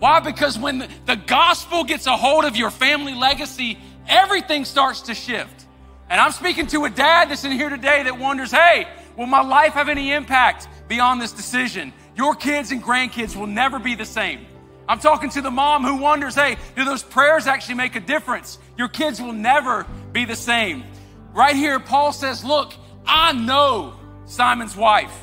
Why? 0.00 0.18
Because 0.18 0.58
when 0.58 0.88
the 1.06 1.14
gospel 1.14 1.84
gets 1.84 2.06
a 2.06 2.16
hold 2.16 2.44
of 2.44 2.56
your 2.56 2.70
family 2.70 3.14
legacy, 3.14 3.78
everything 4.08 4.64
starts 4.64 5.02
to 5.02 5.14
shift. 5.14 5.66
And 6.10 6.20
I'm 6.20 6.32
speaking 6.32 6.66
to 6.68 6.84
a 6.84 6.90
dad 6.90 7.30
that's 7.30 7.44
in 7.44 7.52
here 7.52 7.70
today 7.70 8.02
that 8.02 8.18
wonders, 8.18 8.50
hey, 8.50 8.88
will 9.16 9.26
my 9.26 9.42
life 9.42 9.74
have 9.74 9.88
any 9.88 10.12
impact 10.12 10.66
beyond 10.88 11.22
this 11.22 11.30
decision? 11.30 11.92
Your 12.16 12.34
kids 12.34 12.72
and 12.72 12.82
grandkids 12.82 13.36
will 13.36 13.46
never 13.46 13.78
be 13.78 13.94
the 13.94 14.04
same. 14.04 14.46
I'm 14.88 14.98
talking 14.98 15.30
to 15.30 15.40
the 15.40 15.52
mom 15.52 15.84
who 15.84 15.96
wonders, 15.98 16.34
hey, 16.34 16.56
do 16.74 16.84
those 16.84 17.04
prayers 17.04 17.46
actually 17.46 17.76
make 17.76 17.94
a 17.94 18.00
difference? 18.00 18.58
Your 18.76 18.88
kids 18.88 19.22
will 19.22 19.32
never 19.32 19.86
be 20.12 20.24
the 20.24 20.34
same. 20.34 20.82
Right 21.32 21.56
here, 21.56 21.80
Paul 21.80 22.12
says, 22.12 22.44
Look, 22.44 22.72
I 23.06 23.32
know 23.32 23.94
Simon's 24.26 24.76
wife. 24.76 25.16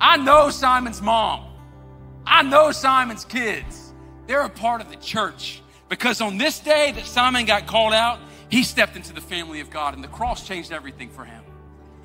I 0.00 0.16
know 0.16 0.50
Simon's 0.50 1.00
mom. 1.00 1.44
I 2.26 2.42
know 2.42 2.70
Simon's 2.72 3.24
kids. 3.24 3.94
They're 4.26 4.42
a 4.42 4.50
part 4.50 4.80
of 4.80 4.90
the 4.90 4.96
church 4.96 5.62
because 5.88 6.20
on 6.20 6.36
this 6.36 6.58
day 6.58 6.92
that 6.92 7.06
Simon 7.06 7.46
got 7.46 7.66
called 7.66 7.94
out, 7.94 8.18
he 8.48 8.62
stepped 8.62 8.96
into 8.96 9.12
the 9.12 9.20
family 9.20 9.60
of 9.60 9.70
God 9.70 9.94
and 9.94 10.04
the 10.04 10.08
cross 10.08 10.46
changed 10.46 10.72
everything 10.72 11.08
for 11.08 11.24
him. 11.24 11.42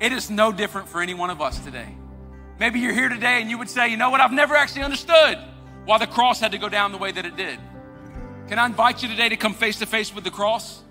It 0.00 0.12
is 0.12 0.30
no 0.30 0.52
different 0.52 0.88
for 0.88 1.02
any 1.02 1.14
one 1.14 1.30
of 1.30 1.40
us 1.40 1.58
today. 1.64 1.94
Maybe 2.58 2.80
you're 2.80 2.94
here 2.94 3.08
today 3.08 3.40
and 3.40 3.50
you 3.50 3.58
would 3.58 3.68
say, 3.68 3.88
you 3.88 3.96
know 3.96 4.10
what, 4.10 4.20
I've 4.20 4.32
never 4.32 4.54
actually 4.54 4.82
understood 4.82 5.38
why 5.84 5.98
the 5.98 6.06
cross 6.06 6.40
had 6.40 6.52
to 6.52 6.58
go 6.58 6.68
down 6.68 6.92
the 6.92 6.98
way 6.98 7.12
that 7.12 7.26
it 7.26 7.36
did. 7.36 7.58
Can 8.48 8.58
I 8.58 8.66
invite 8.66 9.02
you 9.02 9.08
today 9.08 9.28
to 9.28 9.36
come 9.36 9.54
face 9.54 9.78
to 9.80 9.86
face 9.86 10.14
with 10.14 10.24
the 10.24 10.30
cross? 10.30 10.82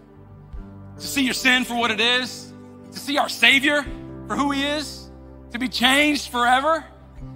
To 1.02 1.08
see 1.08 1.24
your 1.24 1.34
sin 1.34 1.66
for 1.66 1.76
what 1.76 1.92
it 1.92 2.00
is, 2.00 2.54
to 2.92 3.00
see 3.00 3.18
our 3.18 3.30
Savior 3.30 3.84
for 4.28 4.36
who 4.36 4.52
He 4.52 4.64
is, 4.64 5.10
to 5.52 5.60
be 5.60 5.68
changed 5.68 6.32
forever. 6.32 6.86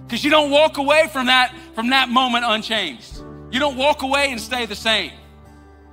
Because 0.06 0.24
you 0.24 0.30
don't 0.30 0.50
walk 0.50 0.78
away 0.78 1.08
from 1.12 1.26
that, 1.26 1.54
from 1.74 1.90
that 1.90 2.08
moment 2.08 2.44
unchanged. 2.46 3.22
You 3.50 3.58
don't 3.58 3.76
walk 3.76 4.02
away 4.02 4.30
and 4.30 4.40
stay 4.40 4.66
the 4.66 4.76
same. 4.76 5.12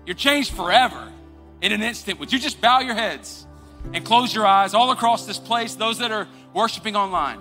You're 0.06 0.16
changed 0.16 0.54
forever 0.54 1.12
in 1.62 1.72
an 1.72 1.82
instant. 1.82 2.20
Would 2.20 2.32
you 2.32 2.40
just 2.40 2.62
bow 2.62 2.80
your 2.80 2.94
heads 2.94 3.48
and 3.92 4.06
close 4.06 4.34
your 4.34 4.46
eyes 4.46 4.74
all 4.74 4.92
across 4.92 5.26
this 5.26 5.40
place, 5.40 5.76
those 5.76 6.00
that 6.00 6.12
are 6.12 6.28
worshiping 6.54 6.96
online? 6.96 7.40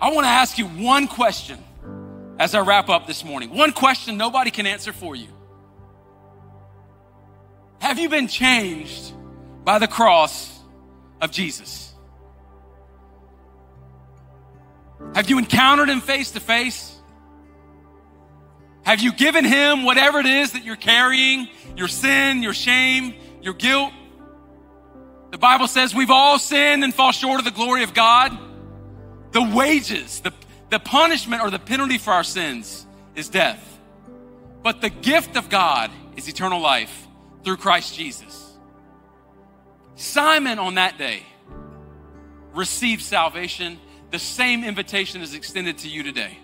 I 0.00 0.12
want 0.12 0.24
to 0.24 0.30
ask 0.30 0.58
you 0.58 0.66
one 0.66 1.08
question 1.08 1.58
as 2.38 2.54
I 2.54 2.60
wrap 2.60 2.88
up 2.88 3.06
this 3.06 3.24
morning. 3.24 3.54
One 3.54 3.72
question 3.72 4.16
nobody 4.16 4.50
can 4.50 4.66
answer 4.66 4.92
for 4.92 5.16
you. 5.16 5.28
Have 7.80 7.98
you 7.98 8.08
been 8.08 8.28
changed 8.28 9.12
by 9.64 9.78
the 9.78 9.88
cross 9.88 10.58
of 11.20 11.30
Jesus? 11.30 11.92
Have 15.14 15.30
you 15.30 15.38
encountered 15.38 15.88
him 15.88 16.00
face 16.00 16.32
to 16.32 16.40
face? 16.40 16.94
Have 18.82 19.00
you 19.00 19.12
given 19.12 19.44
him 19.44 19.84
whatever 19.84 20.18
it 20.18 20.26
is 20.26 20.52
that 20.52 20.64
you're 20.64 20.76
carrying 20.76 21.48
your 21.76 21.88
sin, 21.88 22.42
your 22.42 22.54
shame, 22.54 23.14
your 23.42 23.54
guilt? 23.54 23.92
The 25.30 25.38
Bible 25.38 25.68
says 25.68 25.94
we've 25.94 26.10
all 26.10 26.38
sinned 26.38 26.82
and 26.82 26.94
fall 26.94 27.12
short 27.12 27.38
of 27.38 27.44
the 27.44 27.50
glory 27.50 27.82
of 27.84 27.94
God. 27.94 28.36
The 29.32 29.42
wages, 29.42 30.20
the, 30.20 30.32
the 30.70 30.78
punishment 30.78 31.42
or 31.42 31.50
the 31.50 31.58
penalty 31.58 31.98
for 31.98 32.12
our 32.12 32.24
sins 32.24 32.86
is 33.14 33.28
death. 33.28 33.78
But 34.62 34.80
the 34.80 34.90
gift 34.90 35.36
of 35.36 35.48
God 35.48 35.90
is 36.16 36.28
eternal 36.28 36.60
life 36.60 37.07
through 37.48 37.56
Christ 37.56 37.94
Jesus. 37.94 38.58
Simon 39.94 40.58
on 40.58 40.74
that 40.74 40.98
day 40.98 41.22
received 42.52 43.00
salvation. 43.00 43.78
The 44.10 44.18
same 44.18 44.64
invitation 44.64 45.22
is 45.22 45.32
extended 45.32 45.78
to 45.78 45.88
you 45.88 46.02
today. 46.02 46.38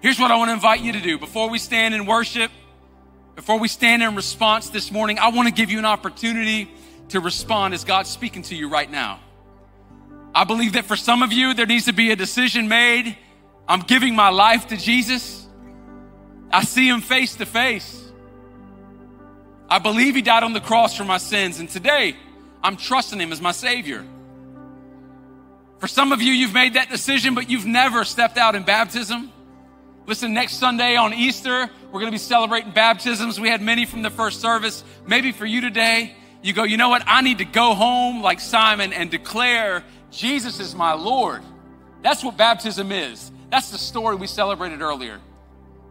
Here's 0.00 0.18
what 0.18 0.32
I 0.32 0.36
want 0.36 0.48
to 0.48 0.54
invite 0.54 0.80
you 0.80 0.94
to 0.94 1.00
do. 1.00 1.16
Before 1.16 1.48
we 1.48 1.60
stand 1.60 1.94
in 1.94 2.06
worship, 2.06 2.50
before 3.36 3.60
we 3.60 3.68
stand 3.68 4.02
in 4.02 4.16
response 4.16 4.70
this 4.70 4.90
morning, 4.90 5.20
I 5.20 5.28
want 5.28 5.46
to 5.46 5.54
give 5.54 5.70
you 5.70 5.78
an 5.78 5.84
opportunity 5.84 6.68
to 7.10 7.20
respond 7.20 7.72
as 7.72 7.84
God's 7.84 8.10
speaking 8.10 8.42
to 8.42 8.56
you 8.56 8.68
right 8.68 8.90
now. 8.90 9.20
I 10.34 10.42
believe 10.42 10.72
that 10.72 10.86
for 10.86 10.96
some 10.96 11.22
of 11.22 11.32
you, 11.32 11.54
there 11.54 11.66
needs 11.66 11.84
to 11.84 11.92
be 11.92 12.10
a 12.10 12.16
decision 12.16 12.66
made. 12.66 13.16
I'm 13.68 13.82
giving 13.82 14.16
my 14.16 14.30
life 14.30 14.66
to 14.70 14.76
Jesus. 14.76 15.46
I 16.50 16.64
see 16.64 16.88
him 16.88 17.00
face 17.00 17.36
to 17.36 17.46
face. 17.46 18.09
I 19.70 19.78
believe 19.78 20.16
he 20.16 20.22
died 20.22 20.42
on 20.42 20.52
the 20.52 20.60
cross 20.60 20.96
for 20.96 21.04
my 21.04 21.18
sins, 21.18 21.60
and 21.60 21.68
today 21.68 22.16
I'm 22.62 22.76
trusting 22.76 23.20
him 23.20 23.30
as 23.30 23.40
my 23.40 23.52
Savior. 23.52 24.04
For 25.78 25.86
some 25.86 26.12
of 26.12 26.20
you, 26.20 26.32
you've 26.32 26.52
made 26.52 26.74
that 26.74 26.90
decision, 26.90 27.34
but 27.34 27.48
you've 27.48 27.66
never 27.66 28.04
stepped 28.04 28.36
out 28.36 28.54
in 28.54 28.64
baptism. 28.64 29.32
Listen, 30.06 30.34
next 30.34 30.54
Sunday 30.54 30.96
on 30.96 31.14
Easter, 31.14 31.70
we're 31.86 32.00
going 32.00 32.06
to 32.06 32.10
be 32.10 32.18
celebrating 32.18 32.72
baptisms. 32.72 33.38
We 33.38 33.48
had 33.48 33.62
many 33.62 33.86
from 33.86 34.02
the 34.02 34.10
first 34.10 34.40
service. 34.40 34.82
Maybe 35.06 35.30
for 35.30 35.46
you 35.46 35.60
today, 35.60 36.16
you 36.42 36.52
go, 36.52 36.64
you 36.64 36.76
know 36.76 36.88
what? 36.88 37.04
I 37.06 37.20
need 37.22 37.38
to 37.38 37.44
go 37.44 37.74
home 37.74 38.22
like 38.22 38.40
Simon 38.40 38.92
and 38.92 39.10
declare 39.10 39.84
Jesus 40.10 40.58
is 40.58 40.74
my 40.74 40.94
Lord. 40.94 41.42
That's 42.02 42.24
what 42.24 42.36
baptism 42.36 42.90
is. 42.90 43.30
That's 43.50 43.70
the 43.70 43.78
story 43.78 44.16
we 44.16 44.26
celebrated 44.26 44.82
earlier. 44.82 45.20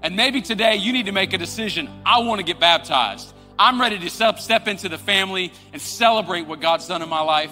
And 0.01 0.15
maybe 0.15 0.41
today 0.41 0.75
you 0.75 0.91
need 0.91 1.05
to 1.05 1.11
make 1.11 1.33
a 1.33 1.37
decision. 1.37 1.89
I 2.05 2.19
want 2.19 2.39
to 2.39 2.43
get 2.43 2.59
baptized. 2.59 3.33
I'm 3.61 3.79
ready 3.79 3.99
to 3.99 4.09
step 4.09 4.69
into 4.69 4.87
the 4.87 4.97
family 4.97 5.51
and 5.73 5.81
celebrate 5.81 6.47
what 6.47 6.61
God's 6.61 6.87
done 6.87 7.01
in 7.01 7.09
my 7.09 7.19
life. 7.19 7.51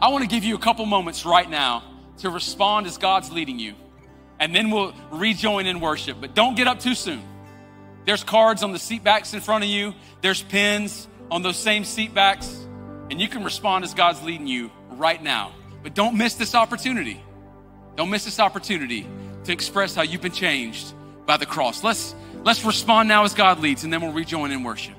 I 0.00 0.08
want 0.10 0.22
to 0.22 0.28
give 0.28 0.44
you 0.44 0.54
a 0.54 0.58
couple 0.58 0.86
moments 0.86 1.26
right 1.26 1.50
now 1.50 1.82
to 2.18 2.30
respond 2.30 2.86
as 2.86 2.96
God's 2.96 3.32
leading 3.32 3.58
you. 3.58 3.74
And 4.38 4.54
then 4.54 4.70
we'll 4.70 4.94
rejoin 5.10 5.66
in 5.66 5.80
worship. 5.80 6.18
But 6.20 6.36
don't 6.36 6.56
get 6.56 6.68
up 6.68 6.78
too 6.78 6.94
soon. 6.94 7.24
There's 8.04 8.22
cards 8.22 8.62
on 8.62 8.70
the 8.70 8.78
seat 8.78 9.02
backs 9.02 9.34
in 9.34 9.40
front 9.40 9.64
of 9.64 9.70
you, 9.70 9.94
there's 10.20 10.42
pins 10.42 11.08
on 11.28 11.42
those 11.42 11.56
same 11.56 11.82
seat 11.82 12.14
backs, 12.14 12.48
and 13.10 13.20
you 13.20 13.26
can 13.26 13.42
respond 13.42 13.82
as 13.82 13.94
God's 13.94 14.22
leading 14.22 14.46
you 14.46 14.70
right 14.90 15.20
now. 15.20 15.54
But 15.82 15.94
don't 15.94 16.16
miss 16.16 16.34
this 16.34 16.54
opportunity. 16.54 17.20
Don't 17.96 18.10
miss 18.10 18.24
this 18.24 18.38
opportunity 18.38 19.08
to 19.42 19.52
express 19.52 19.96
how 19.96 20.02
you've 20.02 20.22
been 20.22 20.30
changed 20.30 20.94
by 21.26 21.36
the 21.36 21.46
cross. 21.46 21.82
Let's 21.82 22.14
let's 22.44 22.64
respond 22.64 23.08
now 23.08 23.24
as 23.24 23.34
God 23.34 23.60
leads, 23.60 23.84
and 23.84 23.92
then 23.92 24.00
we'll 24.00 24.12
rejoin 24.12 24.52
in 24.52 24.62
worship. 24.62 24.94